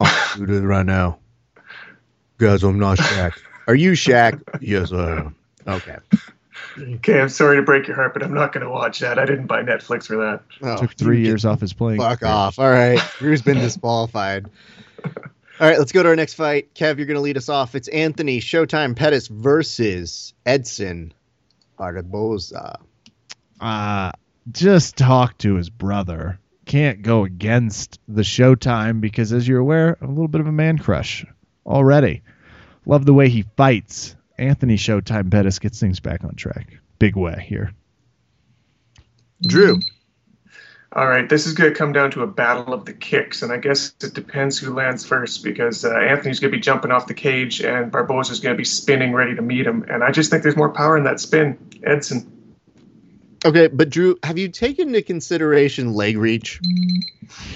[0.00, 1.18] I'm doing it right now,
[2.38, 2.62] guys.
[2.62, 3.32] I'm not Shaq.
[3.66, 4.40] Are you Shaq?
[4.60, 5.36] yes, I am.
[5.66, 5.96] Okay.
[6.76, 9.18] Okay, I'm sorry to break your heart, but I'm not going to watch that.
[9.18, 10.42] I didn't buy Netflix for that.
[10.60, 12.00] Oh, Took three you years off his playing.
[12.00, 12.32] Fuck career.
[12.32, 12.58] off.
[12.58, 13.00] All right.
[13.18, 14.46] Drew's been disqualified.
[15.04, 16.74] All right, let's go to our next fight.
[16.74, 17.76] Kev, you're going to lead us off.
[17.76, 21.14] It's Anthony Showtime Pettis versus Edson
[21.78, 22.80] Barboza.
[23.60, 24.10] Uh,
[24.50, 26.40] just talk to his brother.
[26.66, 30.52] Can't go against the Showtime because, as you're aware, I'm a little bit of a
[30.52, 31.24] man crush
[31.66, 32.22] already.
[32.86, 34.16] Love the way he fights.
[34.38, 36.78] Anthony Showtime Pettis gets things back on track.
[36.98, 37.72] Big way here.
[39.42, 39.80] Drew.
[40.92, 43.52] All right, this is going to come down to a battle of the kicks, and
[43.52, 47.08] I guess it depends who lands first because uh, Anthony's going to be jumping off
[47.08, 49.84] the cage and Barboza's going to be spinning ready to meet him.
[49.88, 51.58] And I just think there's more power in that spin.
[51.82, 52.30] Edson.
[53.44, 56.60] Okay, but Drew, have you taken into consideration leg reach?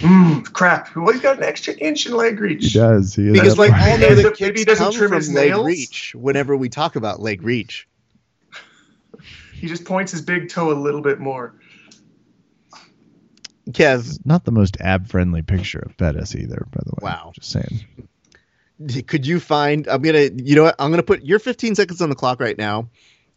[0.01, 0.95] Mmm, crap.
[0.95, 2.65] Well, he's got an extra inch in leg reach.
[2.73, 3.15] He does.
[3.15, 5.33] He Because like all Maybe the he doesn't- maybe he doesn't come trim from his
[5.33, 5.67] leg nails?
[5.67, 7.89] reach whenever we talk about leg reach.
[9.55, 11.55] He just points his big toe a little bit more.
[13.71, 17.11] Kev, not the most ab friendly picture of Pettis either, by the way.
[17.11, 17.33] Wow.
[17.35, 17.85] Just saying.
[19.09, 22.11] could you find i'm gonna you know what i'm gonna put your 15 seconds on
[22.11, 22.89] the clock right now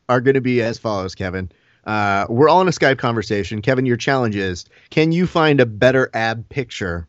[0.08, 1.52] are gonna be as follows kevin
[1.86, 5.66] uh, we're all in a skype conversation kevin your challenge is can you find a
[5.66, 7.08] better ab picture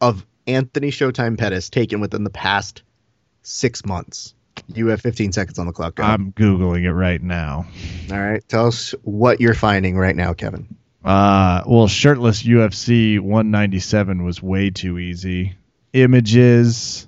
[0.00, 2.82] of anthony showtime pettis taken within the past
[3.42, 4.34] six months
[4.74, 6.02] you have 15 seconds on the clock Go.
[6.02, 7.66] I'm Googling it right now.
[8.10, 10.66] all right tell us what you're finding right now kevin
[11.04, 15.54] Uh, well, shirtless UFC 197 was way too easy.
[15.94, 17.06] Images.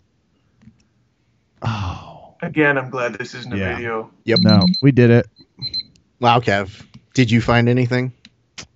[1.63, 3.75] Oh Again, I'm glad this isn't a Yeah.
[3.77, 4.11] video.
[4.25, 5.27] yep no, we did it.
[6.21, 6.83] Wow kev
[7.15, 8.13] did you find anything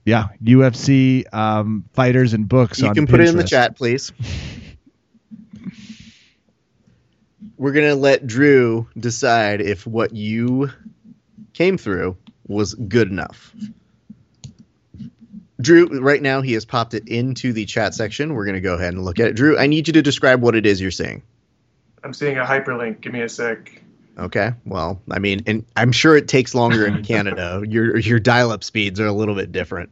[0.04, 2.78] Yeah, UFC um, fighters and books.
[2.80, 4.12] you on can put it in the chat please
[7.56, 10.70] we're gonna let drew decide if what you
[11.52, 12.16] came through
[12.46, 13.54] was good enough
[15.60, 18.92] drew right now he has popped it into the chat section we're gonna go ahead
[18.92, 21.22] and look at it drew i need you to describe what it is you're seeing
[22.02, 23.00] I'm seeing a hyperlink.
[23.00, 23.80] Give me a sec.
[24.18, 28.62] Okay well i mean and i'm sure it takes longer in canada your your dial-up
[28.62, 29.90] speeds are a little bit different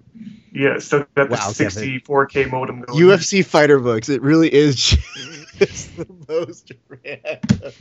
[0.55, 2.01] Yeah, so the Wow, Kevin.
[2.01, 3.03] 64K modem going.
[3.03, 4.09] UFC fighter books.
[4.11, 4.77] It really is
[5.57, 7.73] just the most random.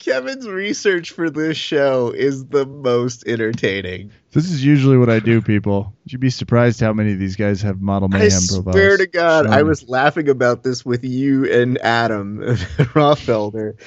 [0.00, 4.10] Kevin's research for this show is the most entertaining.
[4.32, 5.94] This is usually what I do, people.
[6.06, 8.74] You'd be surprised how many of these guys have model mayhem I profiles.
[8.74, 13.78] swear to God, I was laughing about this with you and Adam Rothfelder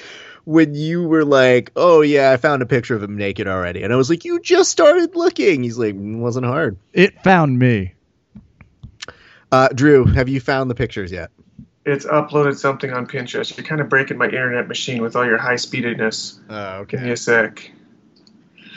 [0.43, 3.91] when you were like, "Oh yeah, I found a picture of him naked already," and
[3.91, 7.95] I was like, "You just started looking." He's like, "Mm, "Wasn't hard." It found me.
[9.51, 11.31] Uh, Drew, have you found the pictures yet?
[11.85, 13.55] It's uploaded something on Pinterest.
[13.55, 16.39] You're kind of breaking my internet machine with all your high speededness.
[16.49, 16.97] Oh, okay.
[16.97, 17.71] Give me a sec.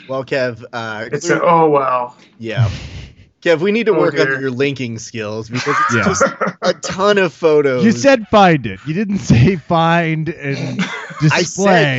[0.09, 2.15] Well, Kev, uh, It's clear- a, oh wow.
[2.39, 2.69] yeah.
[3.41, 4.35] Kev, we need to Oh, work dear.
[4.35, 6.03] on your linking skills because it's Yeah.
[6.03, 6.23] just
[6.61, 7.85] a ton of photos.
[7.85, 8.79] You said find it.
[8.85, 10.79] You didn't say find and
[11.21, 11.43] display.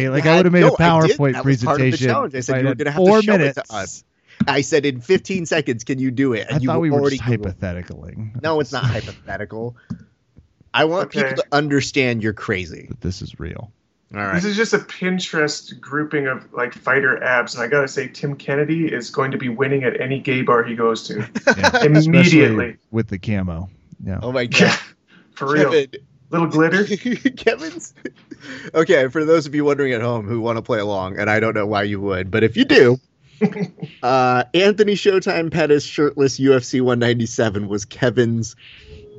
[0.05, 1.17] said like you I would have made had- a no, I did.
[1.17, 2.07] PowerPoint was part of the presentation.
[2.09, 2.35] challenge.
[2.35, 3.71] I said you were gonna have to four show it to minutes.
[3.71, 4.05] us.
[4.47, 6.47] I said in 15 seconds, can you do it?
[6.51, 7.45] I you thought we were already just Googled.
[7.45, 8.17] hypothetically.
[8.43, 9.77] No, it's not hypothetical.
[10.75, 11.23] I want Okay.
[11.23, 12.87] people to understand you're crazy.
[12.89, 13.71] But this is real.
[14.13, 14.35] All right.
[14.35, 18.35] This is just a Pinterest grouping of like fighter abs, and I gotta say, Tim
[18.35, 21.19] Kennedy is going to be winning at any gay bar he goes to
[21.57, 21.85] Yeah.
[21.85, 22.71] immediately.
[22.71, 23.69] Especially with the camo.
[24.05, 24.19] Yeah.
[24.23, 24.79] oh my god.
[25.35, 25.91] For real, Kevin.
[26.31, 26.85] little glitter.
[27.37, 27.95] Kevin's.
[28.75, 31.41] Okay, for those of you wondering at home who want to play along, and I
[31.41, 32.99] don't know why you would, but if you do,
[34.03, 38.55] uh, Anthony Showtime Pettis shirtless UFC 197 was Kevin's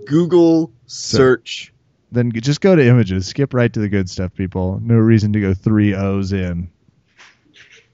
[0.06, 1.71] Google search.
[2.12, 3.28] Then just go to images.
[3.28, 4.80] Skip right to the good stuff, people.
[4.84, 6.70] No reason to go three O's in.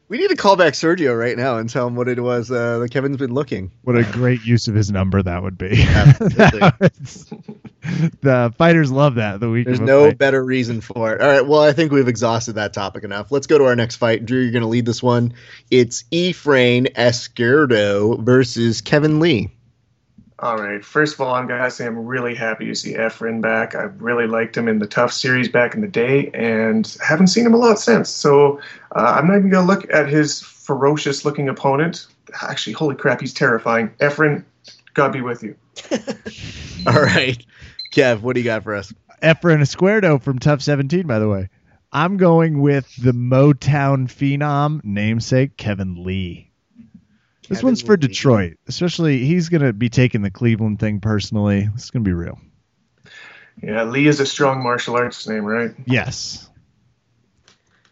[0.10, 2.80] We need to call back Sergio right now and tell him what it was uh,
[2.80, 3.72] that Kevin's been looking.
[3.84, 5.84] What a great use of his number that would be.
[8.22, 9.40] The fighters love that.
[9.40, 10.18] The week There's no fight.
[10.18, 11.22] better reason for it.
[11.22, 13.32] All right, well, I think we've exhausted that topic enough.
[13.32, 14.26] Let's go to our next fight.
[14.26, 15.34] Drew, you're going to lead this one.
[15.72, 19.52] It's Efrain Escudero versus Kevin Lee.
[20.40, 20.86] All right.
[20.86, 23.74] First of all, I'm gonna say I'm really happy to see Efren back.
[23.74, 27.46] I really liked him in the Tough series back in the day, and haven't seen
[27.46, 28.10] him a lot since.
[28.10, 28.60] So
[28.96, 32.06] uh, I'm not even gonna look at his ferocious-looking opponent.
[32.44, 33.90] Actually, holy crap, he's terrifying.
[34.00, 34.44] Efren,
[34.94, 35.56] God be with you.
[36.88, 37.44] All right,
[37.92, 38.94] Kev, what do you got for us?
[39.24, 41.50] Efren Escudero from Tough 17, by the way.
[41.92, 46.47] I'm going with the Motown phenom namesake Kevin Lee.
[47.48, 48.08] This Kevin one's for Lee.
[48.08, 48.58] Detroit.
[48.68, 51.70] Especially, he's going to be taking the Cleveland thing personally.
[51.74, 52.40] This is going to be real.
[53.62, 55.72] Yeah, Lee is a strong martial arts name, right?
[55.86, 56.48] Yes,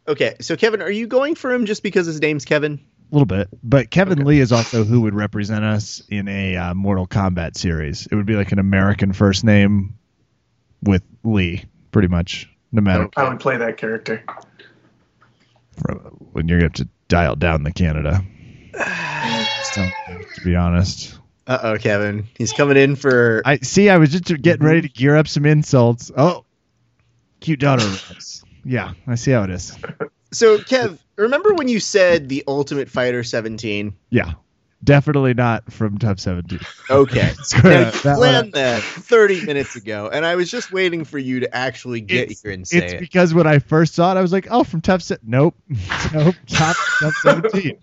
[0.07, 2.79] Okay, so Kevin, are you going for him just because his name's Kevin?
[3.11, 3.47] a little bit.
[3.63, 4.23] But Kevin Okay.
[4.27, 8.07] Lee is also who would represent us in a uh, Mortal Kombat series.
[8.07, 9.95] It would be like an American first name
[10.83, 13.21] with Lee, pretty much, no matter Okay.
[13.21, 14.23] I would play that character.
[15.81, 15.97] from,
[16.33, 18.23] when you're going have to dial down the Canada.
[19.75, 19.85] So,
[20.35, 21.19] to be honest.
[21.47, 23.41] Uh oh, Kevin, he's coming in for.
[23.45, 23.89] I see.
[23.89, 26.11] I was just getting ready to gear up some insults.
[26.15, 26.45] Oh,
[27.41, 27.85] cute daughter.
[28.63, 29.77] Yeah, I see how it is.
[30.31, 33.93] So, Kev, remember when you said the Ultimate Fighter 17?
[34.09, 34.33] Yeah,
[34.83, 36.59] definitely not from Tough 17.
[36.89, 37.33] Okay.
[37.43, 40.71] Swear Now, to- you that one- planned that 30 minutes ago, and I was just
[40.71, 42.99] waiting for you to actually get It's- here and say It's it.
[43.01, 45.55] because when I first saw it, I was like, "Oh, from Tough Se- Nope,
[46.13, 47.77] nope, top, Tough 17.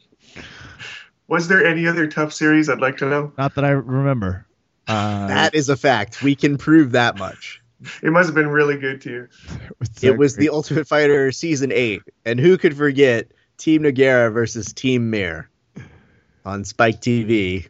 [1.33, 3.33] Was there any other tough series I'd like to know?
[3.39, 4.45] Not that I remember.
[4.87, 6.23] Uh, That is a fact.
[6.23, 7.59] We can prove that much.
[8.03, 9.29] It must have been really good to you.
[9.79, 12.03] was It was the Ultimate Fighter Season 8.
[12.27, 15.49] And who could forget Team Nogueira versus Team Mir
[16.45, 17.67] on Spike TV?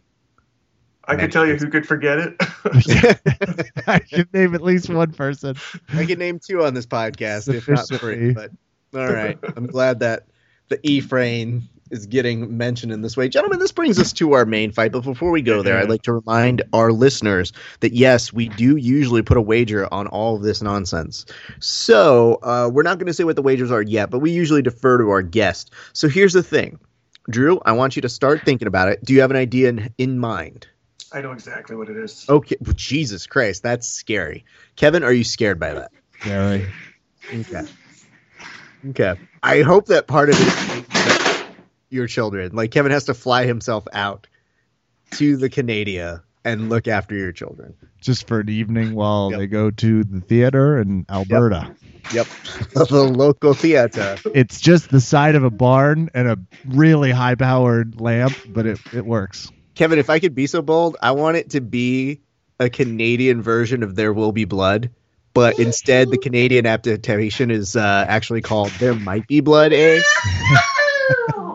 [1.05, 2.35] I could tell you who could forget it.
[3.87, 5.55] I can name at least one person.
[5.95, 8.33] I can name two on this podcast, if not three.
[8.33, 8.51] But
[8.93, 9.39] all right.
[9.57, 10.27] I'm glad that
[10.69, 13.29] the E frame is getting mentioned in this way.
[13.29, 14.91] Gentlemen, this brings us to our main fight.
[14.93, 18.77] But before we go there, I'd like to remind our listeners that yes, we do
[18.77, 21.27] usually put a wager on all of this nonsense.
[21.61, 24.63] So uh, we're not going to say what the wagers are yet, but we usually
[24.63, 25.73] defer to our guest.
[25.93, 26.81] So here's the thing.
[27.31, 29.05] Drew, I want you to start thinking about it.
[29.05, 30.67] Do you have an idea in, in mind?
[31.13, 32.25] I know exactly what it is.
[32.29, 34.45] Okay, well, Jesus Christ, that's scary.
[34.77, 35.93] Kevin, are you scared by that?
[36.25, 36.67] Gary.
[37.33, 37.67] Okay.
[38.91, 39.15] Okay.
[39.43, 41.12] I hope that part of it is
[41.93, 42.55] your children.
[42.55, 44.27] Like Kevin has to fly himself out
[45.13, 47.75] to the Canada and look after your children.
[48.01, 49.39] Just for an evening while Yep.
[49.39, 51.75] they go to the theater in Alberta.
[52.13, 52.27] Yep.
[52.75, 54.17] the local theater.
[54.35, 58.81] It's just the side of a barn and a really high powered lamp, but it,
[58.93, 59.53] it works.
[59.75, 62.21] Kevin, if I could be so bold, I want it to be
[62.59, 64.91] a Canadian version of There Will Be Blood,
[65.33, 70.01] but instead the Canadian adaptation is uh, actually called There Might Be Blood, eh?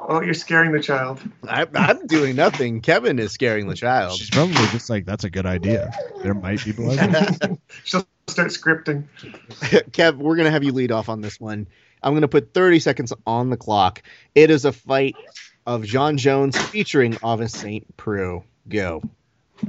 [0.10, 1.20] Oh, you're scaring the child.
[1.43, 2.80] I, I'm doing nothing.
[2.80, 4.18] Kevin is scaring the child.
[4.18, 5.91] She's probably just like, that's a good idea.
[6.24, 6.97] There might be blood.
[7.84, 9.03] She'll start scripting.
[9.91, 11.68] Kev, we're gonna have you lead off on this one.
[12.01, 14.01] I'm gonna put 30 seconds on the clock.
[14.34, 15.16] It is a fight
[15.66, 17.97] of John Jones featuring Ovince St.
[17.97, 18.43] Preux.
[18.70, 19.03] Go.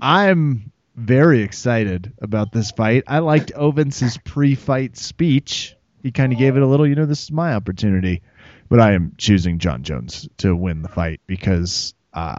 [0.00, 3.02] I'm very excited about this fight.
[3.08, 5.74] I liked Ovince's pre-fight speech.
[6.00, 8.22] He kind of gave it a little, you know, this is my opportunity.
[8.68, 12.36] But I am choosing John Jones to win the fight because uh,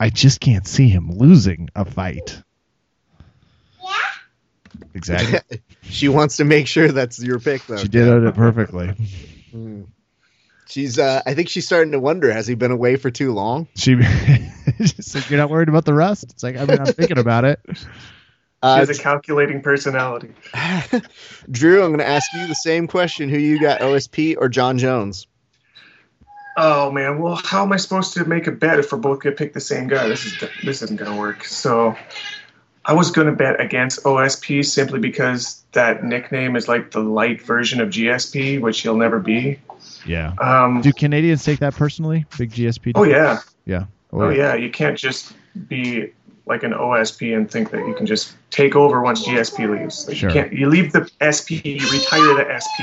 [0.00, 2.42] I just can't see him losing a fight.
[3.82, 3.90] Yeah.
[4.94, 5.62] Exactly.
[5.90, 7.78] She wants to make sure that's your pick, though.
[7.78, 8.88] she did it perfectly.
[9.50, 9.84] Hmm.
[10.68, 10.98] She's.
[10.98, 13.68] Uh, I think she's starting to wonder: Has he been away for too long?
[13.74, 13.94] She
[15.14, 16.24] like, you're not worried about the rust.
[16.24, 17.60] It's like I mean, I'm thinking about it.
[18.60, 20.30] He Uh, has a calculating personality.
[21.50, 23.28] Drew, I'm going to ask you the same question.
[23.28, 25.26] Who you got, OSP or John Jones?
[26.60, 29.36] Oh man, well, how am I supposed to make a bet if we're both gonna
[29.36, 30.08] pick the same guy?
[30.08, 30.34] This is
[30.64, 31.44] this isn't gonna work.
[31.44, 31.94] So,
[32.84, 37.80] I was gonna bet against OSP simply because that nickname is like the light version
[37.80, 39.60] of GSP, which he'll never be.
[40.04, 40.32] Yeah.
[40.40, 42.26] Um, Do Canadians take that personally?
[42.36, 42.90] Big GSP.
[42.96, 43.84] oh yeah, Yeah.
[44.12, 44.56] oh yeah.
[44.56, 45.34] You can't just
[45.68, 46.12] be
[46.48, 50.08] like an OSP and think that you can just take over once GSP leaves.
[50.08, 50.30] Like, Sure.
[50.30, 50.52] You can't.
[50.52, 52.78] You leave the SP, you retire the SP.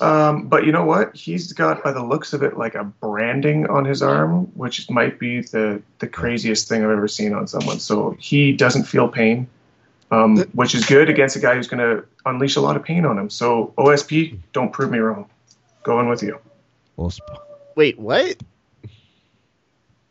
[0.00, 1.14] Um, but you know what?
[1.14, 5.18] He's got, by the looks of it, like a branding on his arm, which might
[5.18, 7.78] be the the craziest thing I've ever seen on someone.
[7.78, 9.48] So he doesn't feel pain,
[10.10, 13.04] um, which is good against a guy who's going to unleash a lot of pain
[13.04, 13.30] on him.
[13.30, 15.28] So OSP, don't prove me wrong.
[15.84, 16.38] Going with you.
[16.96, 17.12] Well,
[17.76, 18.36] Wait, what?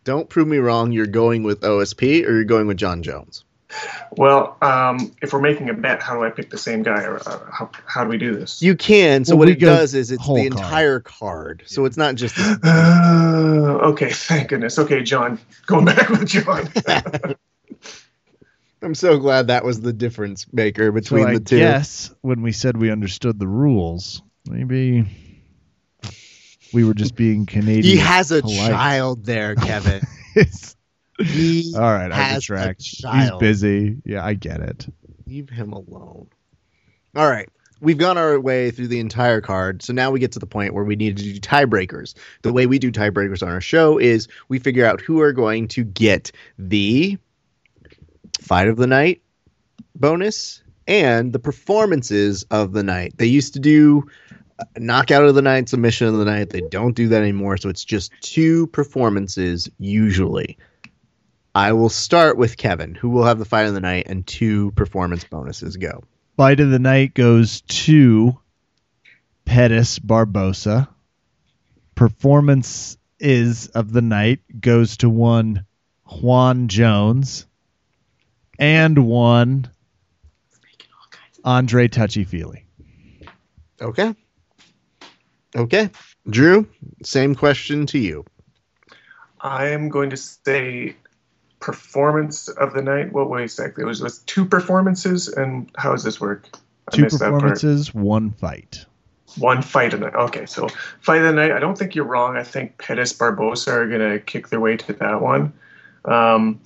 [0.03, 0.91] Don't prove me wrong.
[0.91, 3.43] You're going with OSP or you're going with Jon Jones?
[4.17, 7.19] Well, um, if we're making a bet, how do I pick the same guy, or
[7.25, 8.61] uh, how, how do we do this?
[8.61, 9.23] You can.
[9.23, 10.45] So Well, what it does is it's the card.
[10.45, 11.63] entire card.
[11.67, 12.35] So it's not just.
[12.35, 14.77] The, Uh, okay, thank goodness.
[14.77, 16.69] Okay, John, going back with John.
[18.83, 21.59] I'm so glad that was the difference maker so between I the two.
[21.59, 25.05] guess when we said we understood the rules, maybe
[26.73, 27.83] we were just being Canadian.
[27.83, 28.69] He has a polite.
[28.69, 30.01] child there, Kevin.
[31.23, 32.81] He All right, I has a retract.
[32.81, 34.01] He's busy.
[34.05, 34.87] Yeah, I get it.
[35.27, 36.27] Leave him alone.
[37.15, 37.49] All right.
[37.79, 39.81] We've gone our way through the entire card.
[39.81, 42.13] So now we get to the point where we need to do tiebreakers.
[42.43, 45.67] The way we do tiebreakers on our show is we figure out who are going
[45.69, 47.17] to get the
[48.39, 49.21] fight of the night
[49.95, 53.13] bonus and the performances of the night.
[53.17, 54.07] They used to do
[54.77, 56.49] knockout of the night, submission of the night.
[56.49, 57.57] They don't do that anymore.
[57.57, 60.57] So it's just two performances usually.
[61.53, 64.71] I will start with Kevin, who will have the fight of the night and two
[64.71, 66.03] performance bonuses go.
[66.37, 68.39] Fight of the night goes to
[69.45, 70.89] Pettis Barboza.
[71.95, 75.65] Performance is of the night goes to one
[76.09, 77.45] Jon Jones
[78.57, 79.69] and one
[81.43, 82.65] Andre Touchy Feely.
[83.81, 84.15] Okay.
[85.55, 85.89] Okay.
[86.29, 86.67] Drew,
[87.03, 88.25] same question to you.
[89.41, 90.95] I am going to say
[91.59, 93.11] performance of the night.
[93.11, 93.83] What way exactly?
[93.83, 96.47] It was with two performances, and how does this work?
[96.91, 97.41] I Two missed that part.
[97.41, 98.85] performances, one fight.
[99.37, 100.15] One fight of the night.
[100.15, 100.67] Okay, so
[100.99, 101.51] fight of the night.
[101.51, 102.35] I don't think you're wrong.
[102.35, 105.53] I think Pettis Barboza are going to kick their way to that one.
[106.05, 106.59] Um,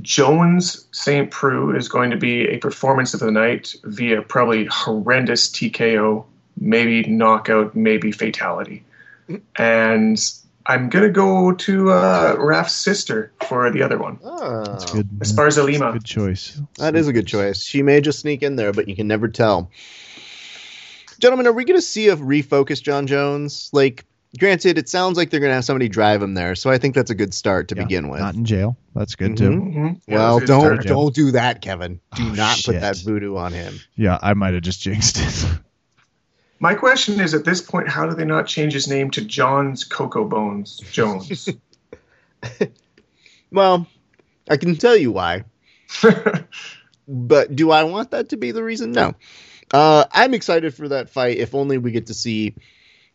[0.00, 1.30] Jones St.
[1.30, 6.24] Preux is going to be a performance of the night via probably horrendous TKO,
[6.58, 8.84] maybe knockout, maybe fatality.
[9.56, 10.18] And
[10.66, 14.18] I'm going to go to uh, Raf's sister for the other one.
[14.22, 15.08] That's good.
[15.20, 15.92] Esparza Lima.
[15.92, 16.60] good choice.
[16.78, 17.62] That is a good choice.
[17.62, 19.70] She may just sneak in there, but you can never tell.
[21.18, 23.70] Gentlemen, are we going to see a refocus Jon Jones?
[23.72, 24.04] Like,
[24.38, 26.94] granted, it sounds like they're going to have somebody drive him there, so I think
[26.94, 28.20] that's a good start to Yeah, begin with.
[28.20, 28.76] Not in jail.
[28.94, 29.50] That's good too.
[29.50, 30.00] Mhm.
[30.08, 32.00] Well, that's a good don't don't do that, Kevin.
[32.16, 33.80] Do Oh, not put that voodoo on him.
[33.94, 35.46] Yeah, I might have just jinxed it.
[36.62, 39.82] My question is at this point, how do they not change his name to John's
[39.82, 41.48] Cocoa Bones Jones?
[43.52, 43.86] Well,
[44.48, 45.44] I can tell you why.
[47.08, 48.92] but do I want that to be the reason?
[48.92, 49.12] No.
[49.72, 51.36] Uh, I'm excited for that fight.
[51.36, 52.54] If only we get to see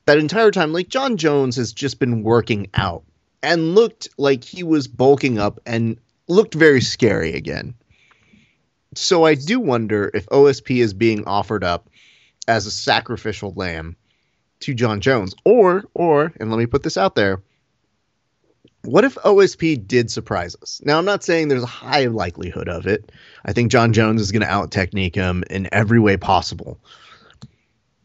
[0.05, 0.73] that entire time.
[0.73, 3.03] Like Jon Jones has just been working out
[3.41, 7.73] and looked like he was bulking up and looked very scary again.
[8.93, 11.89] So I do wonder if OSP is being offered up
[12.47, 13.95] as a sacrificial lamb
[14.61, 17.41] to Jon Jones, or or and let me put this out there.
[18.83, 20.81] What if OSP did surprise us?
[20.85, 23.11] Now, I'm not saying there's a high likelihood of it.
[23.43, 26.79] I think Jon Jones is going to out technique him in every way possible.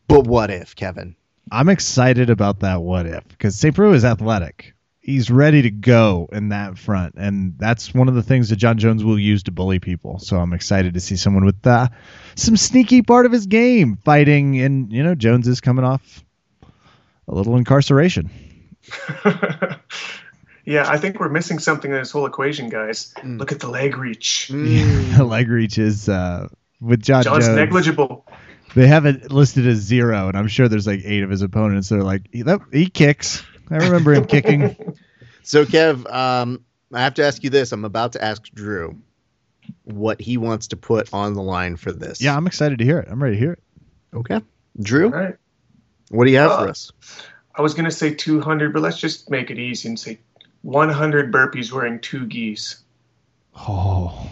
[0.09, 1.15] But what if, Kevin?
[1.53, 3.75] I'm excited about that what if because St.
[3.75, 4.75] Preux is athletic.
[5.03, 8.79] He's ready to go in that front, and that's one of the things that Jon
[8.79, 10.21] Jones will use to bully people.
[10.21, 11.89] So I'm excited to see someone with uh,
[12.37, 14.61] some sneaky part of his game fighting.
[14.61, 16.25] And you know, Jones is coming off
[17.27, 18.31] a little incarceration.
[20.65, 23.13] yeah, I think we're missing something in this whole equation, guys.
[23.19, 23.39] Mm.
[23.41, 24.49] Look at the leg reach.
[24.53, 26.49] the leg reach is uh,
[26.81, 27.57] with John John's Jones.
[27.57, 28.27] negligible.
[28.75, 31.91] They have it listed as zero, and I'm sure there's like eight of his opponents
[31.91, 33.45] that are like, he, that, he kicks.
[33.71, 34.77] I remember him kicking.
[35.45, 37.73] So, Kev, um, I have to ask you this.
[37.73, 38.97] I'm about to ask Drew
[39.83, 42.21] what he wants to put on the line for this.
[42.21, 43.09] Yeah, I'm excited to hear it.
[43.11, 43.63] I'm ready to hear it.
[44.15, 44.41] Okay.
[44.81, 45.35] Drew, right.
[46.11, 46.93] what do you have for Uh, us?
[47.57, 50.21] I was going to say 200, but let's just make it easy and say
[50.63, 52.85] 100 burpees wearing two geese.
[53.57, 54.31] Oh.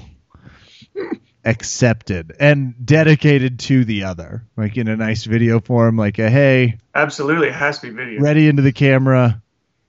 [1.45, 6.78] Accepted and dedicated to the other, like in a nice video form, like a hey,
[6.95, 8.20] Absolutely, it has to be video.
[8.20, 9.43] ready into the camera,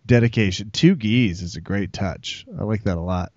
[0.05, 0.71] dedication.
[0.71, 2.45] Two geese is a great touch.
[2.57, 3.31] I like that a lot.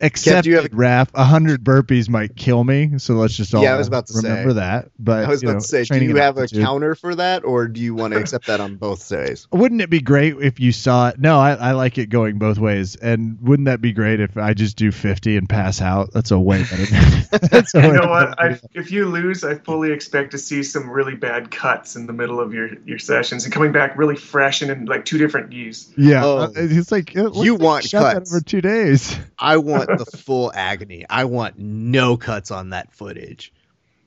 [0.00, 3.62] Except you have a- Raph, a hundred burpees might kill me, so let's just all
[3.62, 4.54] Yeah, I was about to remember say.
[4.56, 4.90] that.
[4.98, 7.14] But I was you about know, to say, do you at have a counter for
[7.16, 9.46] that, or do you want to accept that on both days?
[9.52, 11.20] Wouldn't it be great if you saw it?
[11.20, 12.96] No, I, I like it going both ways.
[12.96, 16.12] And wouldn't that be great if I just do 50 and pass out?
[16.12, 16.86] That's a way better.
[17.48, 18.40] that's a You way know what?
[18.40, 22.12] I, if you lose, I fully expect to see some really bad cuts in the
[22.12, 25.50] middle of your, your sessions and coming back really fresh and in like two different
[25.50, 25.92] geese.
[25.96, 26.38] yeah, Oh.
[26.38, 28.32] uh, it's like it You like want shot that cuts.
[28.32, 29.16] over two days.
[29.38, 31.04] I want the full agony.
[31.08, 33.52] I want no cuts on that footage.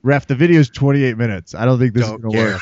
[0.02, 1.54] Ref, the video is 28 minutes.
[1.54, 2.58] I don't think this Don't is going to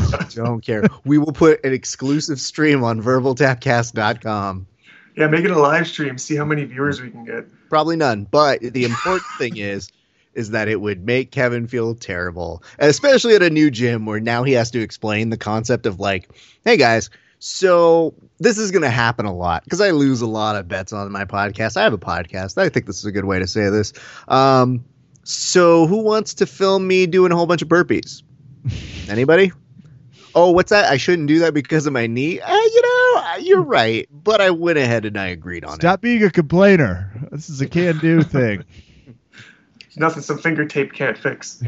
[0.00, 0.10] care.
[0.18, 0.30] work.
[0.34, 0.84] Don't care.
[1.04, 4.66] We will put an exclusive stream on verbaltapcast.com.
[5.14, 6.18] Yeah, make it a live stream.
[6.18, 7.46] See how many viewers we can get.
[7.68, 8.24] Probably none.
[8.24, 9.90] But the important thing is,
[10.34, 14.42] is that it would make Kevin feel terrible, especially at a new gym where now
[14.42, 16.28] he has to explain the concept of like,
[16.64, 17.08] hey guys,
[17.46, 20.92] so this is going to happen a lot because I lose a lot of bets
[20.92, 21.76] on my podcast.
[21.76, 22.58] I have a podcast.
[22.60, 23.92] I think this is a good way to say this.
[24.26, 24.84] Um,
[25.22, 28.24] so who wants to film me doing a whole bunch of burpees?
[29.08, 29.52] Anybody?
[30.34, 30.90] Oh, what's that?
[30.90, 32.40] I shouldn't do that because of my knee.
[32.40, 35.82] Uh, you know, uh, you're right, but I went ahead and I agreed on it.
[35.82, 37.28] Stop being a complainer.
[37.30, 38.64] This is a can do thing.
[39.86, 41.62] It's nothing some finger tape can't fix.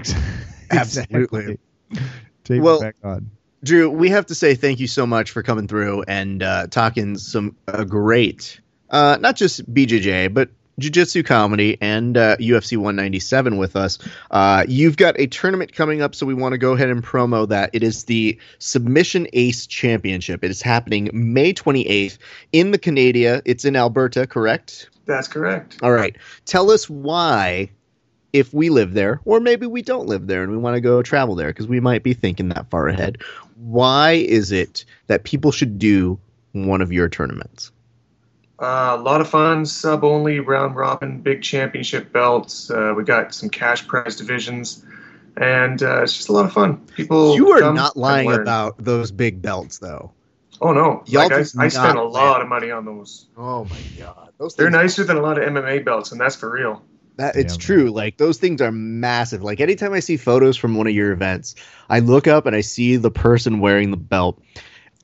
[0.72, 1.58] Absolutely.
[1.90, 2.04] Exactly.
[2.42, 3.30] Tape Well- it back on.
[3.62, 7.18] Drew, we have to say thank you so much for coming through and uh, talking
[7.18, 13.76] some uh, great, uh, not just BJJ, but jiu-jitsu comedy and uh, UFC 197 with
[13.76, 13.98] us.
[14.30, 17.48] Uh, you've got a tournament coming up, so we want to go ahead and promo
[17.48, 17.70] that.
[17.72, 20.44] It is the Submission Ace Championship.
[20.44, 22.18] It is happening May 28th
[22.52, 23.42] in the Canada.
[23.44, 24.88] It's in Alberta, correct?
[25.06, 25.78] That's correct.
[25.82, 26.16] All right.
[26.44, 27.70] Tell us why,
[28.32, 31.02] if we live there, or maybe we don't live there and we want to go
[31.02, 33.18] travel there, because we might be thinking that far ahead.
[33.56, 36.18] Why is it that people should do
[36.52, 37.72] one of your tournaments?
[38.60, 42.70] Uh, a lot of fun, sub only, round robin, big championship belts.
[42.70, 44.84] Uh, we got some cash prize divisions,
[45.36, 46.76] and uh, it's just a lot of fun.
[46.96, 50.12] People, you are not lying about those big belts, though.
[50.60, 53.26] Oh no, Y'all like, I, I spent a lot of money on those.
[53.36, 56.50] Oh my god, those They're nicer than a lot of MMA belts, and that's for
[56.50, 56.82] real.
[57.18, 57.60] That it's Damn.
[57.60, 57.90] true.
[57.90, 59.42] Like those things are massive.
[59.42, 61.56] Like anytime I see photos from one of your events,
[61.90, 64.40] I look up and I see the person wearing the belt.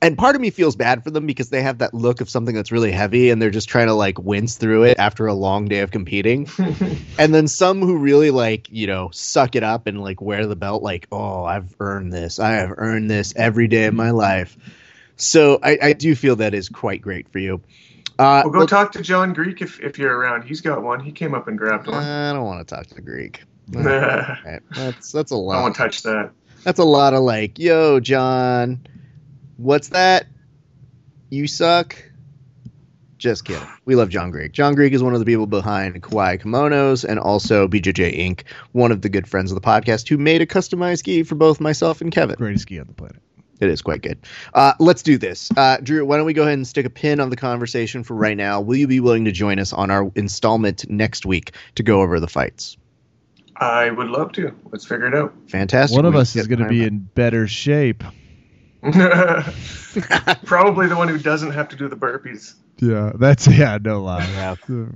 [0.01, 2.55] And part of me feels bad for them because they have that look of something
[2.55, 5.67] that's really heavy and they're just trying to like wince through it after a long
[5.67, 6.49] day of competing.
[7.19, 10.57] and then some who really like, you know, suck it up and like wear the
[10.57, 12.39] belt like, "Oh, I've earned this.
[12.39, 14.57] I have earned this every day of my life."
[15.17, 17.61] So I, I do feel that is quite great for you.
[18.19, 20.43] Uh, Well, go well, talk to John Greek if, if you're around.
[20.43, 21.01] He's got one.
[21.01, 22.03] He came up and grabbed one.
[22.03, 23.43] I don't want to talk to the Greek.
[23.77, 24.61] I Right.
[24.71, 25.59] That's that's a lot.
[25.59, 26.31] I won't touch that.
[26.65, 28.87] That's a lot of like, yo, John,
[29.57, 30.27] what's that?
[31.31, 31.97] You suck.
[33.19, 33.67] Just kidding.
[33.87, 34.53] We love John Greek.
[34.53, 38.43] John Greek is one of the people behind Kawaii Kimonos and also BJJ Inc.,
[38.73, 41.59] one of the good friends of the podcast who made a customized gi for both
[41.61, 42.37] myself and Kevin.
[42.37, 43.23] Greatest ski on the planet.
[43.65, 44.19] It is quite good.
[44.53, 45.51] Uh, let's do this.
[45.57, 48.15] Uh, Drew, why don't we go ahead and stick a pin on the conversation for
[48.15, 48.61] right now?
[48.61, 52.21] Will you be willing to join us on our installment next week to go over
[52.21, 52.77] the fights?
[53.57, 54.55] I would love to.
[54.71, 55.33] Let's figure it out.
[55.49, 55.97] Fantastic.
[55.97, 58.05] One of We us is going to behind be in better shape.
[60.45, 62.55] Probably the one who doesn't have to do the burpees.
[62.81, 64.27] Yeah, that's yeah, no lie.
[64.33, 64.57] Yeah.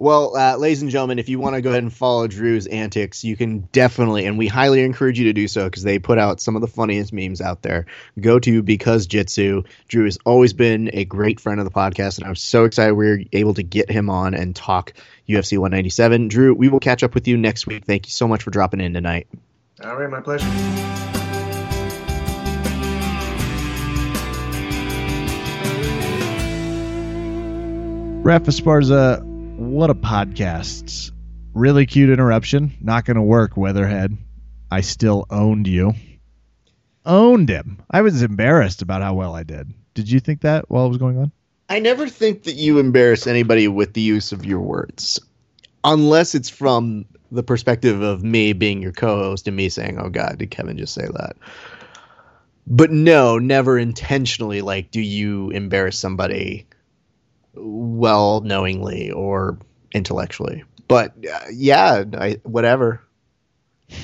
[0.00, 3.22] Well, uh, ladies and gentlemen, if you want to go ahead and follow Drew's antics,
[3.22, 6.40] you can definitely, and we highly encourage you to do so because they put out
[6.40, 7.84] some of the funniest memes out there.
[8.18, 9.64] Go to Because Jitsu.
[9.88, 13.10] Drew has always been a great friend of the podcast, and I'm so excited we
[13.10, 14.94] are able to get him on and talk
[15.28, 16.28] UFC 197.
[16.28, 17.84] Drew, we will catch up with you next week.
[17.84, 19.26] Thank you so much for dropping in tonight.
[19.84, 20.46] All right, my pleasure.
[28.22, 29.29] Raf Esparza,
[29.70, 31.12] what a podcast.
[31.54, 32.72] Really cute interruption.
[32.80, 34.16] Not going to work, Weatherhead.
[34.70, 35.94] I still owned you.
[37.06, 37.80] Owned him.
[37.88, 39.72] I was embarrassed about how well I did.
[39.94, 41.32] Did you think that while it was going on?
[41.68, 45.20] I never think that you embarrass anybody with the use of your words,
[45.84, 50.38] unless it's from the perspective of me being your co-host and me saying, "Oh God,
[50.38, 51.36] did Kevin just say that?"
[52.66, 54.62] But no, never intentionally.
[54.62, 56.66] Like, do you embarrass somebody,
[57.54, 59.58] well, knowingly or
[59.92, 60.64] intellectually?
[60.88, 63.02] But uh, yeah, I, whatever.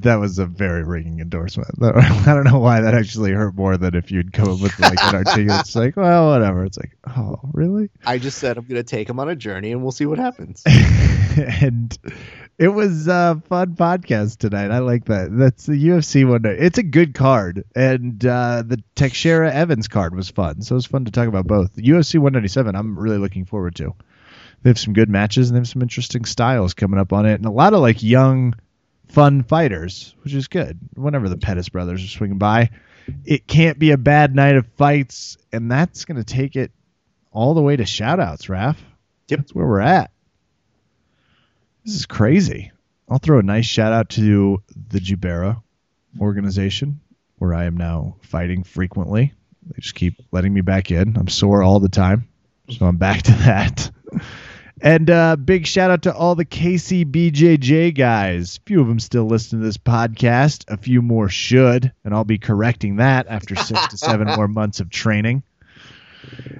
[0.00, 1.70] That was a very ringing endorsement.
[1.80, 4.98] I don't know why that actually hurt more than if you'd come up with like
[5.00, 5.60] an articulate.
[5.60, 6.64] It's like, well, whatever.
[6.64, 7.88] It's like, oh, really?
[8.04, 10.18] I just said I'm going to take him on a journey and we'll see what
[10.18, 10.64] happens.
[10.66, 11.96] and
[12.58, 14.72] it was a fun podcast tonight.
[14.72, 15.28] I like that.
[15.30, 16.42] That's the UFC one.
[16.44, 20.62] It's a good card, and uh, the Teixeira Evans card was fun.
[20.62, 21.74] So it was fun to talk about both.
[21.74, 22.74] The UFC 197.
[22.74, 23.94] I'm really looking forward to.
[24.62, 27.34] They have some good matches and they have some interesting styles coming up on it,
[27.34, 28.54] and a lot of like young,
[29.06, 30.80] fun fighters, which is good.
[30.94, 32.70] Whenever the Pettis brothers are swinging by,
[33.24, 36.72] it can't be a bad night of fights, and that's going to take it
[37.30, 38.82] all the way to shoutouts, Raf.
[39.28, 39.38] Yep.
[39.38, 40.10] That's where we're at.
[41.88, 42.70] This is crazy.
[43.08, 45.62] I'll throw a nice shout out to the Jubera
[46.20, 47.00] organization,
[47.38, 49.32] where I am now fighting frequently.
[49.62, 51.16] They just keep letting me back in.
[51.16, 52.28] I'm sore all the time,
[52.68, 53.90] so I'm back to that.
[54.82, 58.58] And uh, big shout out to all the KCBJJ guys.
[58.58, 60.70] A few of them still listen to this podcast.
[60.70, 64.80] A few more should, and I'll be correcting that after six to seven more months
[64.80, 65.42] of training.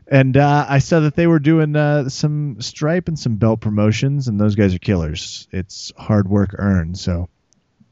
[0.07, 4.29] And uh, I saw that they were doing uh, some stripe and some belt promotions,
[4.29, 5.49] and those guys are killers.
[5.53, 6.99] It's hard work earned.
[6.99, 7.29] So,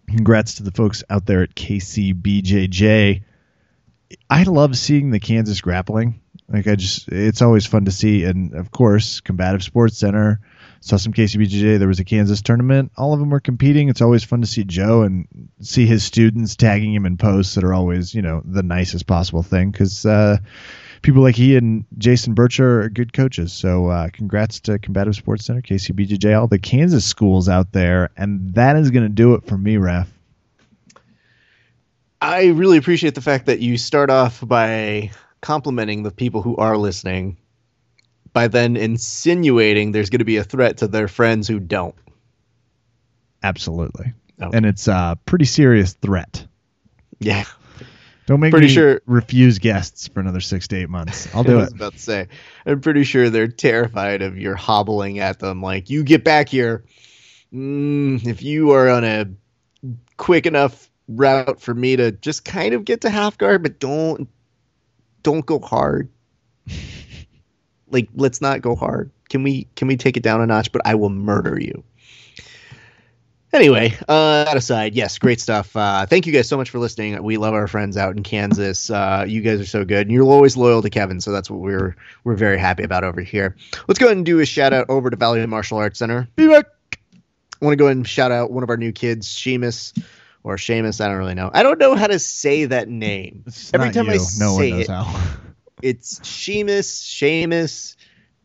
[0.09, 3.23] congrats to the folks out there at KCBJJ.
[4.31, 6.21] I love seeing the Kansas grappling.
[6.49, 8.25] Like I just, it's always fun to see.
[8.25, 10.41] And of course, Combative Sports Center
[10.81, 11.79] saw some KCBJJ.
[11.79, 12.93] There was a Kansas tournament.
[12.97, 13.89] All of them were competing.
[13.89, 15.27] It's always fun to see Joe and
[15.61, 19.43] see his students tagging him in posts that are always, you know, the nicest possible
[19.43, 20.39] thing because uh,
[21.07, 23.53] people like he and Jason Bircher are good coaches.
[23.53, 28.11] So uh, congrats to Combative Sports Center, KCBJJ, all the Kansas schools out there.
[28.17, 30.09] And that is going to do it for me, Raf.
[32.21, 36.77] I really appreciate the fact that you start off by complimenting the people who are
[36.77, 37.37] listening
[38.33, 41.95] by then insinuating there's going to be a threat to their friends who don't.
[43.45, 44.13] Absolutely.
[44.43, 44.57] Okay.
[44.57, 46.45] And it's a pretty serious threat.
[47.21, 47.45] Yeah.
[48.27, 51.33] Don't make Pretty me sure- refuse guests for another six to eight months.
[51.35, 51.77] I'll do I was it.
[51.77, 52.29] about to say,
[52.67, 55.63] I'm pretty sure they're terrified of your hobbling at them.
[55.63, 56.85] Like, you get back here.
[57.55, 59.27] Mm, if you are on a
[60.17, 64.29] quick enough route for me to just kind of get to half guard, but don't
[65.23, 66.09] don't go hard.
[67.89, 69.11] like, let's not go hard.
[69.29, 70.73] Can we can we take it down a notch?
[70.73, 71.85] But I will murder you.
[73.53, 75.75] Anyway, uh, that aside, yes, great stuff.
[75.77, 77.23] Uh, thank you guys so much for listening.
[77.23, 78.91] We love our friends out in Kansas.
[78.91, 81.61] Uh, you guys are so good, and you're always loyal to Kevin, so that's what
[81.61, 83.57] we're we're very happy about over here.
[83.89, 86.29] Let's go ahead and do a shout out over to Valley Martial Arts Center.
[86.37, 86.67] Be back.
[87.15, 89.97] I want to go ahead and shout out one of our new kids, Seamus
[90.43, 91.01] or Seamus.
[91.01, 91.51] I don't really know.
[91.55, 93.45] I don't know how to say that name.
[93.47, 94.21] It's Every time I you.
[94.39, 95.23] no one say knows it- how.
[95.83, 97.97] It's Seamus, Seamus.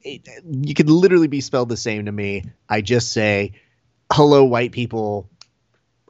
[0.03, 2.43] It, you could literally be spelled the same to me.
[2.67, 3.53] I just say,
[4.11, 5.29] "Hello, white people.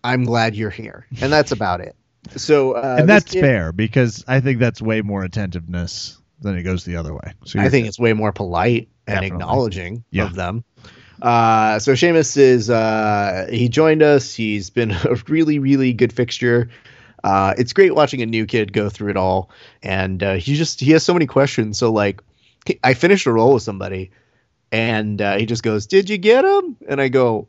[0.03, 1.95] I'm glad you're here," and that's about it.
[2.35, 6.63] So, uh, and that's kid- fair because I think that's way more attentiveness than it
[6.63, 7.33] goes the other way.
[7.45, 9.27] So I think it's way more polite and Definitely.
[9.27, 10.25] acknowledging Yeah.
[10.25, 10.63] of them.
[11.21, 14.33] Uh, so Seamus is uh, he joined us.
[14.33, 16.69] He's been a really really good fixture.
[17.23, 19.51] Uh, it's great watching a new kid go through it all,
[19.83, 21.77] and uh, he just he has so many questions.
[21.77, 22.21] So like,
[22.83, 24.09] I finished a roll with somebody,
[24.71, 27.47] and uh, he just goes, "Did you get him?" And I go,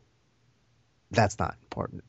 [1.13, 2.03] "That's not important."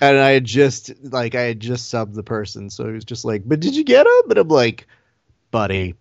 [0.00, 3.24] and I had just like I had just subbed the person, so he was just
[3.24, 4.86] like, "But did you get him?" And I'm like,
[5.50, 5.94] "Buddy,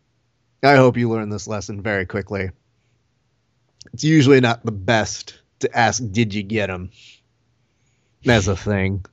[0.63, 2.51] I hope you learn this lesson very quickly.
[3.93, 6.91] It's usually not the best to ask, "Did you get him?"
[8.27, 9.03] As a thing.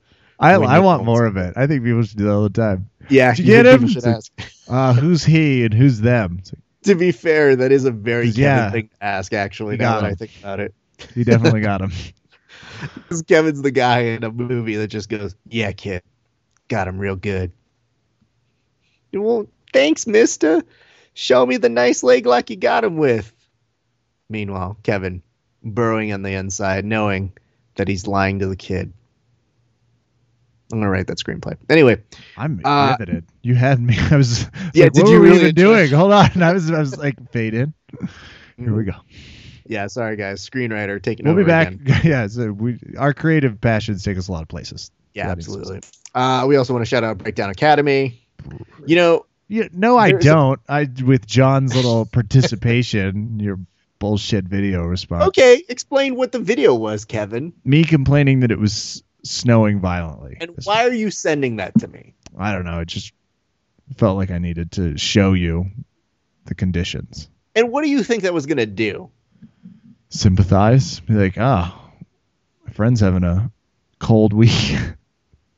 [0.40, 1.55] I, I want more of it.
[1.56, 2.89] I think people should do that all the time.
[3.09, 3.89] Yeah, Did you get him?
[3.89, 4.31] Should ask.
[4.69, 6.43] Uh, who's he and who's them?
[6.82, 8.70] To be fair, that is a very Yeah.
[8.70, 9.32] thing to ask.
[9.32, 10.74] Actually, now that I think about it,
[11.14, 11.92] he definitely got him.
[13.08, 16.02] 'Cause Kevin's the guy in a movie that just goes, "Yeah, kid,
[16.68, 17.50] got him real good."
[19.12, 20.62] Well, thanks, Mister.
[21.14, 23.32] Show me the nice leg like you got him with.
[24.28, 25.22] Meanwhile, Kevin
[25.64, 27.32] burrowing on the inside, knowing
[27.74, 28.92] that he's lying to the kid.
[30.72, 31.56] I'm gonna write that screenplay.
[31.70, 32.00] Anyway,
[32.36, 33.24] I'm Uh, riveted.
[33.42, 33.96] You had me.
[34.10, 34.46] I was.
[34.74, 35.90] Yeah, like, did what you were we really even doing?
[35.90, 36.42] Hold on.
[36.42, 36.70] I was.
[36.70, 37.72] I was like fade in.
[38.58, 38.92] Here we go.
[39.69, 41.69] Yeah, sorry guys, screenwriter taking We'll over be back.
[41.73, 42.01] again.
[42.05, 42.27] yeah.
[42.27, 44.90] So we our creative passions take us a lot of places.
[45.15, 45.81] Yeah, absolutely.
[46.15, 48.23] Uh, we also want to shout out Breakdown Academy.
[48.86, 50.61] You know, Yeah, no, I don't.
[50.69, 53.59] I with John's little participation, your
[53.99, 55.27] bullshit video response.
[55.28, 60.36] okay, explain what the video was, Kevin, Me complaining that it was snowing violently.
[60.40, 62.15] and why are you sending that to me?
[62.39, 62.78] I don't know.
[62.81, 63.12] It just
[63.97, 65.66] felt like I needed to show you
[66.45, 67.28] the conditions.
[67.57, 69.11] And what do you think that was going to do?
[70.10, 71.01] Sympathize.
[71.01, 71.90] Be like, ah,
[72.64, 73.51] my friend's having a
[73.98, 74.76] cold week.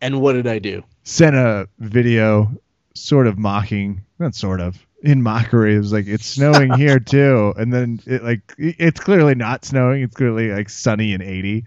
[0.03, 0.83] And what did I do?
[1.03, 2.51] Sent a video,
[2.95, 5.75] sort of mocking, not sort of, in mockery.
[5.75, 10.03] It was like it's snowing here too, and then it like it's clearly not snowing.
[10.03, 11.67] It's clearly like sunny and eighty.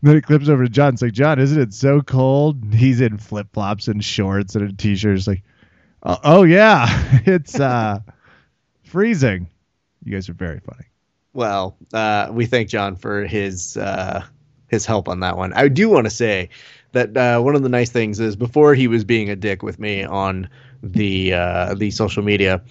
[0.00, 0.94] And then it clips over to John.
[0.94, 2.74] It's like John, isn't it so cold?
[2.74, 5.16] He's in flip flops and shorts and a t-shirt.
[5.16, 5.42] It's like,
[6.02, 6.86] oh, oh yeah,
[7.26, 8.00] it's uh
[8.84, 9.48] freezing.
[10.04, 10.86] You guys are very funny.
[11.36, 14.24] Well, uh, we thank John for his uh,
[14.68, 15.52] his help on that one.
[15.52, 16.48] I do want to say
[16.92, 19.78] that uh, one of the nice things is before he was being a dick with
[19.78, 20.48] me on
[20.82, 22.62] the uh, the social media,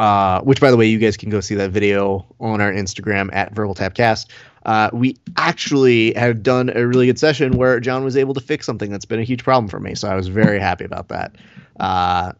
[0.00, 3.32] uh, which by the way, you guys can go see that video on our Instagram
[3.32, 4.32] at Verbal Tapcast.
[4.66, 8.66] Uh, we actually have done a really good session where John was able to fix
[8.66, 9.94] something that's been a huge problem for me.
[9.94, 11.36] So I was very happy about that.
[11.78, 12.32] Uh,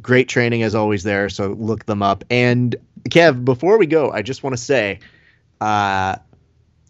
[0.00, 1.28] great training as always there.
[1.28, 2.22] So look them up.
[2.30, 2.76] And
[3.08, 5.00] Kev, before we go, I just want to say,
[5.60, 6.16] uh,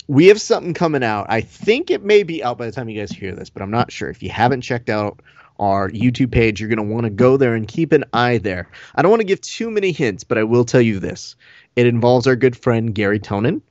[0.09, 1.26] we have something coming out.
[1.28, 3.70] I think it may be out by the time you guys hear this, but I'm
[3.70, 4.10] not sure.
[4.10, 5.20] If you haven't checked out
[5.59, 8.68] our YouTube page, you're going to want to go there and keep an eye there.
[8.94, 11.36] I don't want to give too many hints, but I will tell you this.
[11.76, 13.62] It involves our good friend Garry Tonon.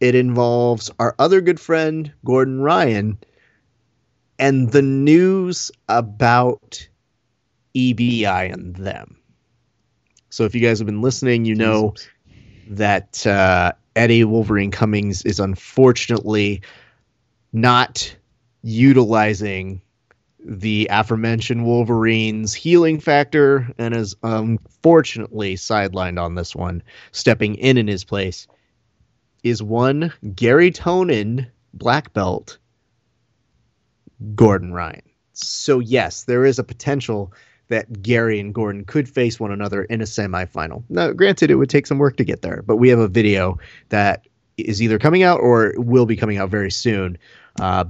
[0.00, 3.18] It involves our other good friend Gordon Ryan
[4.38, 6.88] and the news about
[7.74, 9.13] EBI and them.
[10.34, 11.94] So if you guys have been listening, you know
[12.70, 16.60] that uh, Eddie Wolverine Cummings is unfortunately
[17.52, 18.16] not
[18.60, 19.80] utilizing
[20.44, 26.82] the aforementioned Wolverine's healing factor and is unfortunately sidelined on this one.
[27.12, 28.48] Stepping in in his place
[29.44, 32.58] is one Garry Tonon black belt,
[34.34, 35.02] Gordon Ryan.
[35.32, 37.32] So yes, there is a potential
[37.68, 40.82] that Garry and Gordon could face one another in a semifinal.
[40.88, 43.58] Now, granted, it would take some work to get there, but we have a video
[43.88, 44.26] that
[44.56, 47.18] is either coming out or will be coming out very soon,
[47.60, 47.84] uh,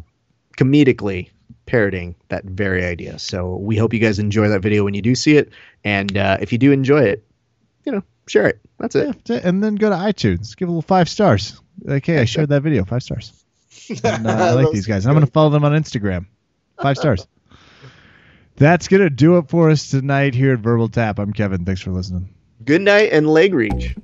[0.57, 1.31] comedically
[1.67, 3.19] parroting that very idea.
[3.19, 5.53] So we hope you guys enjoy that video when you do see it,
[5.83, 7.25] and uh, if you do enjoy it,
[7.85, 8.61] you know, share it.
[8.79, 9.17] That's it.
[9.27, 11.61] Yeah, and then go to iTunes, give a little five stars.
[11.83, 13.33] Like, hey, I shared that video, five stars.
[14.03, 15.05] And, uh, I like these guys.
[15.05, 16.25] And I'm going to follow them on Instagram.
[16.81, 17.27] Five stars.
[18.57, 21.19] That's going to do it for us tonight here at Verbal Tap.
[21.19, 21.65] I'm Kevin.
[21.65, 22.33] Thanks for listening.
[22.65, 23.97] Good night and leg reach.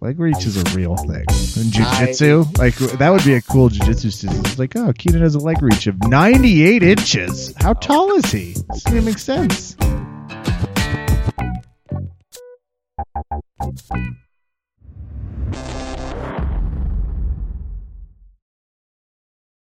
[0.00, 1.26] Leg reach is a real thing.
[1.28, 4.40] And jiu-jitsu, like that would be a cool jiu-jitsu system.
[4.46, 7.54] It's like, oh, Keenan has a leg reach of 98 inches.
[7.58, 8.54] How tall is he?
[8.70, 9.76] This doesn't make sense.